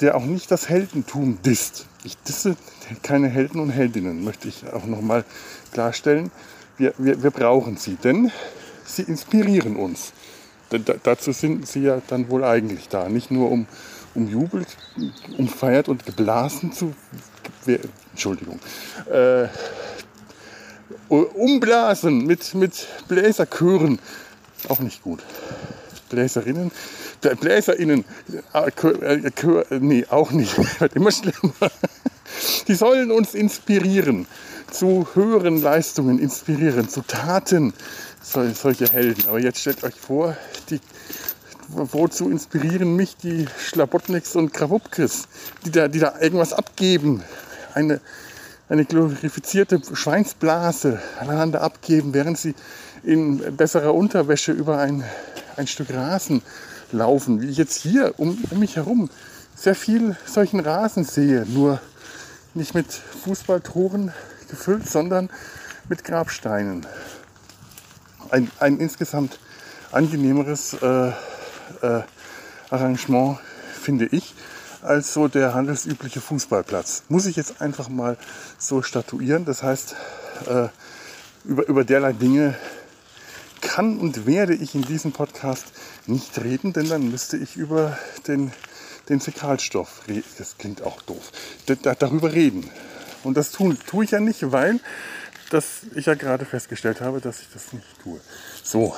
der 0.00 0.16
auch 0.16 0.24
nicht 0.24 0.50
das 0.50 0.68
Heldentum 0.68 1.38
disst. 1.44 1.86
Ich 2.04 2.16
disse 2.18 2.56
keine 3.02 3.28
Helden 3.28 3.60
und 3.60 3.70
Heldinnen, 3.70 4.24
möchte 4.24 4.48
ich 4.48 4.66
auch 4.72 4.84
nochmal 4.84 5.24
klarstellen. 5.72 6.30
Wir, 6.78 6.94
wir, 6.98 7.22
wir 7.22 7.30
brauchen 7.30 7.76
sie, 7.76 7.96
denn 7.96 8.32
sie 8.84 9.02
inspirieren 9.02 9.76
uns. 9.76 10.12
Denn 10.72 10.84
da, 10.84 10.94
dazu 11.02 11.32
sind 11.32 11.66
sie 11.66 11.80
ja 11.80 12.00
dann 12.08 12.30
wohl 12.30 12.44
eigentlich 12.44 12.88
da. 12.88 13.08
Nicht 13.08 13.30
nur 13.30 13.50
um, 13.50 13.66
um 14.14 14.28
Jubel, 14.28 14.64
um 15.36 15.48
feiert 15.48 15.88
und 15.88 16.06
geblasen 16.06 16.72
zu. 16.72 16.94
Entschuldigung. 18.12 18.58
Äh, 19.10 19.48
umblasen 21.08 22.24
mit, 22.24 22.54
mit 22.54 22.86
Bläserchören. 23.08 23.98
Auch 24.68 24.78
nicht 24.78 25.02
gut. 25.02 25.22
Bläserinnen 26.08 26.70
BläserInnen, 27.20 28.04
äh, 28.54 28.70
äh, 28.70 29.78
nee, 29.78 30.06
auch 30.08 30.30
nicht, 30.30 30.56
wird 30.80 30.94
immer 30.94 31.12
schlimmer. 31.12 31.70
Die 32.68 32.74
sollen 32.74 33.10
uns 33.10 33.34
inspirieren, 33.34 34.26
zu 34.70 35.06
höheren 35.14 35.60
Leistungen 35.60 36.18
inspirieren, 36.18 36.88
zu 36.88 37.02
Taten, 37.02 37.74
solche 38.22 38.86
Helden. 38.90 39.24
Aber 39.28 39.40
jetzt 39.40 39.60
stellt 39.60 39.82
euch 39.82 39.94
vor, 39.94 40.36
die, 40.70 40.80
wozu 41.68 42.30
inspirieren 42.30 42.96
mich 42.96 43.16
die 43.16 43.46
Schlabotniks 43.58 44.36
und 44.36 44.52
Krawupkes, 44.52 45.28
die 45.64 45.70
da, 45.70 45.88
die 45.88 45.98
da 45.98 46.14
irgendwas 46.20 46.52
abgeben, 46.52 47.22
eine, 47.74 48.00
eine 48.68 48.84
glorifizierte 48.84 49.80
Schweinsblase 49.92 51.00
aneinander 51.18 51.62
abgeben, 51.62 52.14
während 52.14 52.38
sie 52.38 52.54
in 53.02 53.56
besserer 53.56 53.94
Unterwäsche 53.94 54.52
über 54.52 54.78
ein, 54.78 55.04
ein 55.56 55.66
Stück 55.66 55.92
Rasen 55.92 56.42
laufen, 56.92 57.40
wie 57.40 57.48
ich 57.48 57.56
jetzt 57.56 57.80
hier 57.80 58.14
um, 58.18 58.42
um 58.50 58.58
mich 58.58 58.76
herum 58.76 59.10
sehr 59.54 59.74
viel 59.74 60.16
solchen 60.24 60.60
Rasen 60.60 61.04
sehe, 61.04 61.44
nur 61.46 61.80
nicht 62.54 62.74
mit 62.74 62.90
Fußballtoren 62.92 64.12
gefüllt, 64.48 64.88
sondern 64.88 65.28
mit 65.88 66.04
Grabsteinen. 66.04 66.86
Ein, 68.30 68.50
ein 68.58 68.78
insgesamt 68.78 69.38
angenehmeres 69.92 70.74
äh, 70.74 71.08
äh, 71.82 72.02
Arrangement, 72.70 73.38
finde 73.80 74.06
ich, 74.06 74.34
als 74.82 75.12
so 75.12 75.28
der 75.28 75.54
handelsübliche 75.54 76.20
Fußballplatz. 76.20 77.04
Muss 77.08 77.26
ich 77.26 77.36
jetzt 77.36 77.60
einfach 77.60 77.88
mal 77.88 78.16
so 78.58 78.82
statuieren. 78.82 79.44
Das 79.44 79.62
heißt, 79.62 79.94
äh, 80.48 80.68
über, 81.44 81.66
über 81.66 81.84
derlei 81.84 82.12
Dinge 82.12 82.54
kann 83.60 83.98
und 83.98 84.26
werde 84.26 84.54
ich 84.54 84.74
in 84.74 84.82
diesem 84.82 85.12
Podcast 85.12 85.66
nicht 86.06 86.42
reden, 86.42 86.72
denn 86.72 86.88
dann 86.88 87.10
müsste 87.10 87.36
ich 87.36 87.56
über 87.56 87.98
den, 88.26 88.52
den 89.08 89.20
Fäkalstoff, 89.20 90.02
das 90.38 90.58
klingt 90.58 90.82
auch 90.82 91.02
doof, 91.02 91.32
darüber 91.66 92.32
reden. 92.32 92.70
Und 93.22 93.36
das 93.36 93.50
tue, 93.50 93.76
tue 93.86 94.04
ich 94.04 94.12
ja 94.12 94.20
nicht, 94.20 94.50
weil 94.50 94.80
das, 95.50 95.82
ich 95.94 96.06
ja 96.06 96.14
gerade 96.14 96.44
festgestellt 96.44 97.00
habe, 97.00 97.20
dass 97.20 97.40
ich 97.40 97.48
das 97.52 97.72
nicht 97.72 97.86
tue. 98.02 98.20
So, 98.62 98.94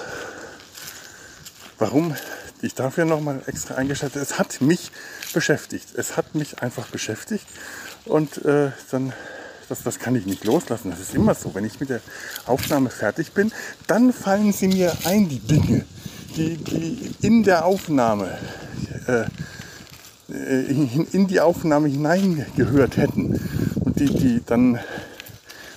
warum 1.78 2.14
ich 2.60 2.74
dafür 2.74 3.04
nochmal 3.04 3.42
extra 3.46 3.74
eingeschaltet 3.74 4.22
Es 4.22 4.38
hat 4.38 4.60
mich 4.60 4.92
beschäftigt. 5.34 5.88
Es 5.96 6.16
hat 6.16 6.34
mich 6.34 6.62
einfach 6.62 6.86
beschäftigt. 6.88 7.46
Und 8.04 8.44
äh, 8.44 8.70
dann 8.90 9.12
das, 9.72 9.82
das 9.82 9.98
kann 9.98 10.14
ich 10.14 10.26
nicht 10.26 10.44
loslassen. 10.44 10.90
Das 10.90 11.00
ist 11.00 11.14
immer 11.14 11.34
so. 11.34 11.54
Wenn 11.54 11.64
ich 11.64 11.80
mit 11.80 11.88
der 11.88 12.00
Aufnahme 12.46 12.90
fertig 12.90 13.32
bin, 13.32 13.50
dann 13.86 14.12
fallen 14.12 14.52
sie 14.52 14.68
mir 14.68 14.92
ein, 15.04 15.28
die 15.30 15.38
Dinge, 15.38 15.86
die, 16.36 16.56
die 16.56 17.14
in 17.22 17.42
der 17.42 17.64
Aufnahme, 17.64 18.38
äh, 19.06 19.24
in, 20.28 21.06
in 21.12 21.26
die 21.26 21.40
Aufnahme 21.40 21.88
hineingehört 21.88 22.98
hätten. 22.98 23.40
Und 23.76 23.98
die, 23.98 24.06
die 24.06 24.42
dann, 24.44 24.78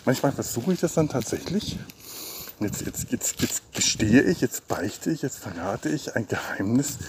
manchmal 0.04 0.34
versuche 0.34 0.74
ich 0.74 0.82
das 0.82 0.94
dann 0.94 1.08
tatsächlich, 1.08 1.80
Jetzt, 2.62 2.86
jetzt, 2.86 3.12
jetzt, 3.12 3.42
jetzt 3.42 3.74
gestehe 3.74 4.22
ich, 4.22 4.40
jetzt 4.40 4.70
beichte 4.70 5.12
ich, 5.12 5.22
jetzt 5.24 5.40
verrate 5.40 5.90
ich 5.90 6.16
ein 6.16 6.26
Geheimnis 6.26 7.00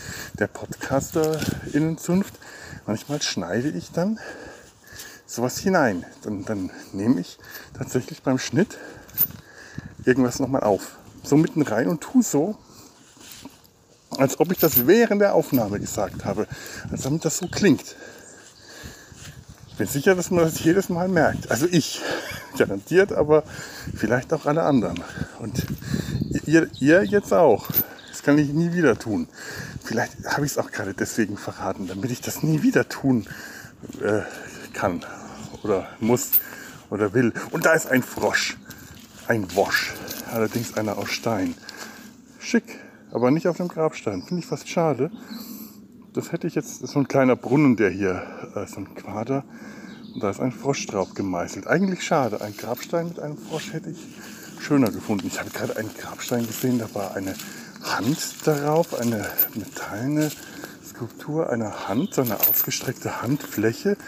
der 0.41 0.49
Podcaster-Innenzunft. 0.49 2.35
Manchmal 2.85 3.23
schneide 3.23 3.69
ich 3.69 3.93
dann 3.93 4.19
sowas 5.27 5.59
hinein. 5.59 6.05
Dann, 6.23 6.45
dann 6.45 6.71
nehme 6.93 7.21
ich 7.21 7.39
tatsächlich 7.77 8.23
beim 8.23 8.39
Schnitt 8.39 8.79
irgendwas 10.05 10.39
nochmal 10.39 10.63
auf. 10.63 10.97
So 11.23 11.37
mitten 11.37 11.63
rein 11.63 11.89
und 11.89 12.01
tu 12.01 12.23
so, 12.23 12.57
als 14.17 14.39
ob 14.39 14.53
ich 14.53 14.59
das 14.59 14.87
während 14.87 15.21
der 15.21 15.35
Aufnahme 15.35 15.81
gesagt 15.81 16.25
habe. 16.25 16.47
Als 16.91 17.03
damit 17.03 17.25
das 17.25 17.39
so 17.39 17.49
klingt. 17.49 17.97
Ich 19.69 19.77
bin 19.77 19.87
sicher, 19.89 20.15
dass 20.15 20.31
man 20.31 20.45
das 20.45 20.61
jedes 20.61 20.89
Mal 20.89 21.09
merkt. 21.09 21.51
Also 21.51 21.67
ich, 21.71 22.01
garantiert, 22.57 23.13
aber 23.13 23.45
vielleicht 23.95 24.33
auch 24.33 24.47
alle 24.47 24.63
anderen. 24.63 25.03
Und 25.39 25.67
ihr, 26.47 26.71
ihr 26.81 27.05
jetzt 27.05 27.33
auch. 27.33 27.69
Das 28.11 28.23
kann 28.23 28.39
ich 28.39 28.49
nie 28.49 28.73
wieder 28.73 28.99
tun. 28.99 29.29
Vielleicht 29.85 30.13
habe 30.27 30.47
ich 30.47 30.53
es 30.53 30.59
auch 30.59 30.71
gerade 30.71 30.95
deswegen 30.95 31.37
verraten, 31.37 31.87
damit 31.87 32.11
ich 32.11 32.21
das 32.21 32.43
nie 32.43 32.63
wieder 32.63 32.89
tun 32.89 33.29
äh, 34.01 34.23
kann 34.77 35.05
oder 35.63 35.89
muss 36.01 36.33
oder 36.91 37.15
will. 37.15 37.33
Und 37.51 37.67
da 37.67 37.73
ist 37.73 37.87
ein 37.87 38.03
Frosch, 38.03 38.57
ein 39.27 39.55
Wosch, 39.57 39.95
allerdings 40.31 40.77
einer 40.77 40.99
aus 40.99 41.11
Stein. 41.11 41.55
Schick, 42.39 42.79
aber 43.11 43.31
nicht 43.31 43.49
auf 43.49 43.57
dem 43.57 43.69
Grabstein. 43.69 44.23
Finde 44.23 44.43
ich 44.43 44.47
fast 44.47 44.69
schade. 44.69 45.11
Das 46.13 46.33
hätte 46.33 46.47
ich 46.47 46.55
jetzt, 46.55 46.77
das 46.77 46.83
ist 46.83 46.93
so 46.93 47.01
ein 47.01 47.09
kleiner 47.09 47.37
Brunnen, 47.37 47.77
der 47.77 47.91
hier, 47.91 48.23
äh, 48.55 48.67
so 48.67 48.77
ein 48.77 48.95
Quader. 48.95 49.45
Und 50.15 50.23
da 50.23 50.31
ist 50.31 50.41
ein 50.41 50.53
Frosch 50.53 50.87
drauf 50.87 51.15
gemeißelt. 51.15 51.67
Eigentlich 51.67 52.05
schade. 52.05 52.41
Ein 52.41 52.57
Grabstein 52.57 53.09
mit 53.09 53.19
einem 53.19 53.37
Frosch 53.37 53.73
hätte 53.73 53.91
ich 53.91 53.99
schöner 54.61 54.91
gefunden. 54.91 55.27
Ich 55.27 55.39
habe 55.39 55.51
gerade 55.51 55.77
einen 55.77 55.93
Grabstein 55.95 56.47
gesehen, 56.47 56.79
da 56.79 56.95
war 56.95 57.15
eine 57.17 57.35
Hand 57.83 58.47
darauf, 58.47 58.99
eine 58.99 59.27
metallene 59.55 60.31
Skulptur 60.97 61.51
einer 61.51 61.89
Hand, 61.89 62.15
so 62.15 62.23
eine 62.23 62.41
ausgestreckte 62.49 63.21
Handfläche, 63.21 63.99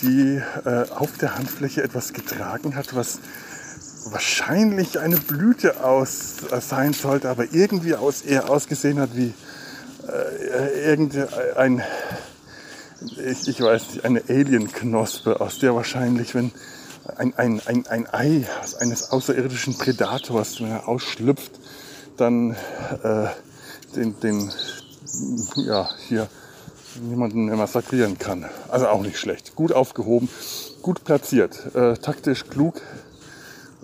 die 0.00 0.42
äh, 0.64 0.88
auf 0.90 1.16
der 1.18 1.36
Handfläche 1.36 1.84
etwas 1.84 2.12
getragen 2.12 2.74
hat, 2.74 2.96
was 2.96 3.20
wahrscheinlich 4.10 4.98
eine 4.98 5.18
Blüte 5.18 5.84
aus 5.84 6.38
äh, 6.50 6.60
sein 6.60 6.94
sollte, 6.94 7.28
aber 7.28 7.52
irgendwie 7.52 7.94
aus, 7.94 8.22
eher 8.22 8.50
ausgesehen 8.50 8.98
hat 8.98 9.10
wie 9.14 9.32
äh, 10.08 10.88
irgendein, 10.90 11.80
ich, 13.24 13.46
ich 13.46 13.60
weiß 13.60 13.90
nicht, 13.90 14.04
eine 14.04 14.22
Alienknospe, 14.28 15.40
aus 15.40 15.60
der 15.60 15.76
wahrscheinlich, 15.76 16.34
wenn 16.34 16.50
ein, 17.18 17.34
ein, 17.36 17.62
ein, 17.66 17.86
ein 17.86 18.12
Ei 18.12 18.46
eines 18.80 19.12
außerirdischen 19.12 19.78
Predators, 19.78 20.60
wenn 20.60 20.72
er 20.72 20.88
ausschlüpft, 20.88 21.52
dann 22.16 22.56
äh, 23.04 23.28
den, 23.94 24.18
den, 24.18 24.50
ja, 25.56 25.90
hier 26.08 26.28
niemanden 27.00 27.46
massakrieren 27.56 28.18
kann. 28.18 28.44
Also 28.68 28.88
auch 28.88 29.00
nicht 29.02 29.18
schlecht. 29.18 29.56
Gut 29.56 29.72
aufgehoben, 29.72 30.28
gut 30.82 31.04
platziert, 31.04 31.74
äh, 31.74 31.96
taktisch 31.96 32.44
klug. 32.46 32.82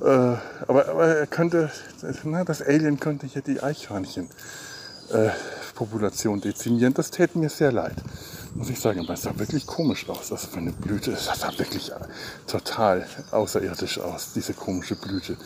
Äh, 0.00 0.04
aber, 0.04 0.88
aber 0.88 1.06
er 1.06 1.26
könnte, 1.26 1.72
na, 2.24 2.44
das 2.44 2.62
Alien 2.62 3.00
könnte 3.00 3.26
hier 3.26 3.42
die 3.42 3.60
Eichhörnchen-Population 3.62 6.38
äh, 6.38 6.42
dezimieren. 6.42 6.94
Das 6.94 7.10
täte 7.10 7.36
mir 7.38 7.50
sehr 7.50 7.72
leid. 7.72 7.96
Muss 8.54 8.70
ich 8.70 8.80
sagen, 8.80 9.00
aber 9.00 9.12
es 9.14 9.22
sah 9.22 9.36
wirklich 9.38 9.66
komisch 9.66 10.08
aus. 10.08 10.28
Das 10.28 10.44
für 10.46 10.58
eine 10.58 10.70
Blüte. 10.72 11.10
Das 11.12 11.40
sah 11.40 11.58
wirklich 11.58 11.90
total 12.46 13.06
außerirdisch 13.30 13.98
aus, 13.98 14.32
diese 14.34 14.54
komische 14.54 14.94
Blüte. 14.94 15.36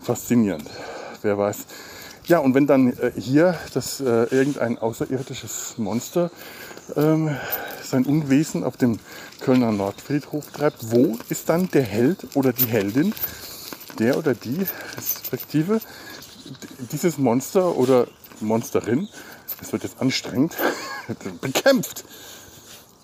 Faszinierend. 0.00 0.68
Wer 1.22 1.38
weiß, 1.38 1.58
ja, 2.26 2.38
und 2.38 2.54
wenn 2.54 2.66
dann 2.66 2.92
äh, 2.92 3.12
hier 3.16 3.58
das 3.74 4.00
äh, 4.00 4.24
irgendein 4.30 4.78
außerirdisches 4.78 5.74
Monster 5.78 6.30
ähm, 6.96 7.36
sein 7.82 8.04
Unwesen 8.04 8.64
auf 8.64 8.76
dem 8.76 8.98
Kölner 9.40 9.72
Nordfriedhof 9.72 10.50
treibt, 10.52 10.92
wo 10.92 11.18
ist 11.28 11.48
dann 11.48 11.68
der 11.70 11.82
Held 11.82 12.36
oder 12.36 12.52
die 12.52 12.66
Heldin, 12.66 13.12
der 13.98 14.16
oder 14.16 14.34
die 14.34 14.66
respektive 14.96 15.80
dieses 16.92 17.18
Monster 17.18 17.76
oder 17.76 18.06
Monsterin, 18.40 19.08
es 19.60 19.72
wird 19.72 19.82
jetzt 19.84 20.00
anstrengend, 20.00 20.56
bekämpft 21.40 22.04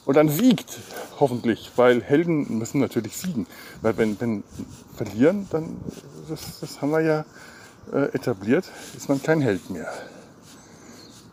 und 0.05 0.17
dann 0.17 0.29
siegt, 0.29 0.79
hoffentlich, 1.21 1.73
weil 1.77 2.03
Helden 2.03 2.59
müssen 2.59 2.81
natürlich 2.81 3.17
siegen, 3.17 3.47
weil 3.83 3.97
wenn, 3.97 4.21
wenn 4.21 4.45
verlieren, 4.97 5.47
dann 5.51 5.77
das, 6.29 6.61
das 6.61 6.81
haben 6.81 6.91
wir 6.91 7.01
ja 7.01 7.25
äh, 7.93 8.15
etabliert, 8.15 8.65
ist 8.97 9.09
man 9.09 9.23
kein 9.23 9.41
Held 9.41 9.71
mehr. 9.71 9.93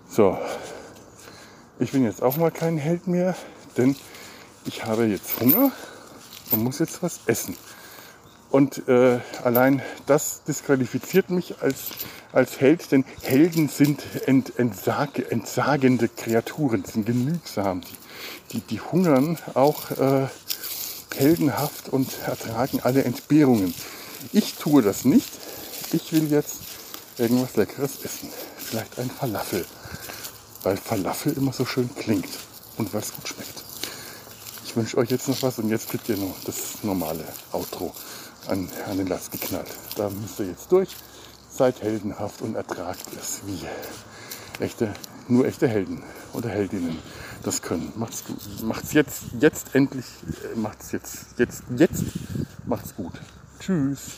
So, 0.10 0.38
ich 1.80 1.92
bin 1.92 2.04
jetzt 2.06 2.24
auch 2.24 2.38
mal 2.38 2.52
kein 2.52 2.78
Held 2.78 3.08
mehr, 3.08 3.36
denn 3.78 3.96
ich 4.66 4.86
habe 4.86 5.06
jetzt 5.06 5.40
Hunger 5.40 5.72
und 6.52 6.64
muss 6.64 6.80
jetzt 6.80 7.04
was 7.04 7.20
essen. 7.26 7.58
Und 8.50 8.88
äh, 8.88 9.20
allein 9.44 9.82
das 10.06 10.44
disqualifiziert 10.44 11.30
mich 11.30 11.62
als, 11.62 11.90
als 12.32 12.62
Held, 12.62 12.92
denn 12.94 13.04
Helden 13.22 13.68
sind 13.68 14.02
ent, 14.26 14.58
entsage, 14.58 15.30
entsagende 15.30 16.08
Kreaturen, 16.08 16.86
sind 16.86 17.06
genügsam. 17.06 17.82
Die, 17.82 17.98
die, 18.54 18.62
die 18.62 18.80
hungern 18.80 19.38
auch 19.56 19.92
äh, 19.92 20.28
heldenhaft 21.14 21.90
und 21.90 22.08
ertragen 22.26 22.80
alle 22.82 23.04
Entbehrungen. 23.04 23.74
Ich 24.32 24.56
tue 24.56 24.82
das 24.82 25.04
nicht 25.04 25.30
ich 25.96 26.12
will 26.12 26.30
jetzt 26.30 26.58
irgendwas 27.18 27.56
Leckeres 27.56 28.04
essen. 28.04 28.30
Vielleicht 28.58 29.00
ein 29.00 29.10
Falafel. 29.10 29.66
Weil 30.64 30.78
Falafel 30.78 31.34
immer 31.34 31.54
so 31.54 31.66
schön 31.66 31.90
klingt 31.96 32.30
und 32.78 32.94
weil 32.94 33.02
es 33.02 33.14
gut 33.14 33.28
schmeckt. 33.30 33.64
Ich 34.66 34.76
wünsche 34.76 34.98
euch 34.98 35.10
jetzt 35.10 35.30
noch 35.30 35.42
was 35.42 35.58
und 35.60 35.70
jetzt 35.70 35.90
kriegt 35.90 36.10
ihr 36.10 36.18
noch 36.18 36.36
das 36.44 36.84
normale 36.84 37.24
Outro 37.54 37.94
an, 38.48 38.68
an 38.90 38.98
den 38.98 39.08
Latz 39.08 39.32
geknallt. 39.32 39.70
Da 39.96 40.10
müsst 40.10 40.40
ihr 40.40 40.48
jetzt 40.48 40.70
durch. 40.72 40.90
Seid 41.50 41.82
heldenhaft 41.82 42.42
und 42.42 42.56
ertragt 42.56 43.06
es, 43.18 43.40
wie 43.46 43.66
echte, 44.62 44.94
nur 45.30 45.46
echte 45.46 45.70
Helden 45.70 46.04
oder 46.34 46.50
Heldinnen 46.50 47.00
das 47.44 47.62
können. 47.62 47.94
Macht's. 47.96 48.24
Macht's 48.64 48.92
jetzt, 48.92 49.24
jetzt 49.40 49.74
endlich, 49.74 50.06
äh, 50.44 50.58
macht's 50.58 50.92
jetzt, 50.92 51.38
jetzt, 51.38 51.64
jetzt, 51.78 52.04
macht's 52.66 52.94
gut. 52.96 53.14
Tschüss. 53.60 54.18